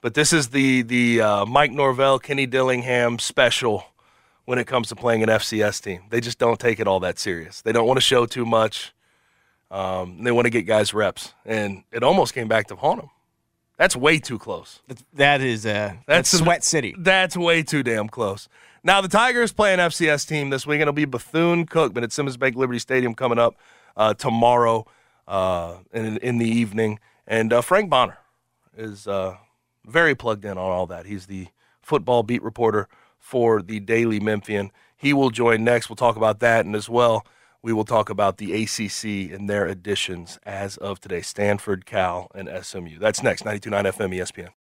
But 0.00 0.14
this 0.14 0.32
is 0.32 0.48
the 0.50 0.82
the 0.82 1.20
uh, 1.20 1.46
Mike 1.46 1.72
Norvell, 1.72 2.20
Kenny 2.20 2.46
Dillingham 2.46 3.18
special 3.18 3.86
when 4.44 4.58
it 4.58 4.66
comes 4.66 4.88
to 4.90 4.94
playing 4.96 5.22
an 5.24 5.28
FCS 5.30 5.82
team. 5.82 6.02
They 6.10 6.20
just 6.20 6.38
don't 6.38 6.60
take 6.60 6.78
it 6.78 6.86
all 6.86 7.00
that 7.00 7.18
serious. 7.18 7.62
They 7.62 7.72
don't 7.72 7.86
want 7.86 7.96
to 7.96 8.02
show 8.02 8.24
too 8.26 8.44
much. 8.46 8.92
Um, 9.70 10.22
they 10.22 10.30
want 10.30 10.44
to 10.46 10.50
get 10.50 10.62
guys 10.62 10.94
reps, 10.94 11.32
and 11.44 11.82
it 11.90 12.04
almost 12.04 12.34
came 12.34 12.46
back 12.46 12.68
to 12.68 12.76
haunt 12.76 13.00
them. 13.00 13.10
That's 13.78 13.96
way 13.96 14.20
too 14.20 14.38
close. 14.38 14.78
That 15.14 15.40
is 15.40 15.66
uh, 15.66 15.94
that's, 16.06 16.30
That's- 16.30 16.38
Sweat 16.38 16.62
City. 16.62 16.94
That's 16.96 17.36
way 17.36 17.64
too 17.64 17.82
damn 17.82 18.08
close. 18.08 18.48
Now 18.86 19.00
the 19.00 19.08
Tigers 19.08 19.50
play 19.50 19.72
an 19.72 19.80
FCS 19.80 20.28
team 20.28 20.50
this 20.50 20.66
week. 20.66 20.82
It'll 20.82 20.92
be 20.92 21.06
Bethune 21.06 21.64
Cookman 21.64 22.02
at 22.02 22.12
Simmons 22.12 22.36
Bank 22.36 22.54
Liberty 22.54 22.78
Stadium 22.78 23.14
coming 23.14 23.38
up 23.38 23.56
uh, 23.96 24.12
tomorrow 24.12 24.86
uh, 25.26 25.78
in, 25.94 26.18
in 26.18 26.36
the 26.36 26.46
evening. 26.46 27.00
And 27.26 27.50
uh, 27.50 27.62
Frank 27.62 27.88
Bonner 27.88 28.18
is 28.76 29.08
uh, 29.08 29.38
very 29.86 30.14
plugged 30.14 30.44
in 30.44 30.52
on 30.52 30.58
all 30.58 30.84
that. 30.88 31.06
He's 31.06 31.24
the 31.24 31.46
football 31.80 32.22
beat 32.22 32.42
reporter 32.42 32.86
for 33.18 33.62
the 33.62 33.80
Daily 33.80 34.20
Memphian. 34.20 34.70
He 34.94 35.14
will 35.14 35.30
join 35.30 35.64
next. 35.64 35.88
We'll 35.88 35.96
talk 35.96 36.16
about 36.16 36.40
that, 36.40 36.66
and 36.66 36.76
as 36.76 36.86
well, 36.86 37.26
we 37.62 37.72
will 37.72 37.86
talk 37.86 38.10
about 38.10 38.36
the 38.36 38.52
ACC 38.64 39.32
and 39.34 39.48
their 39.48 39.66
additions 39.66 40.38
as 40.44 40.76
of 40.76 41.00
today: 41.00 41.22
Stanford, 41.22 41.86
Cal, 41.86 42.30
and 42.34 42.50
SMU. 42.62 42.98
That's 42.98 43.22
next. 43.22 43.44
92.9 43.44 43.70
FM 43.94 44.14
ESPN. 44.14 44.50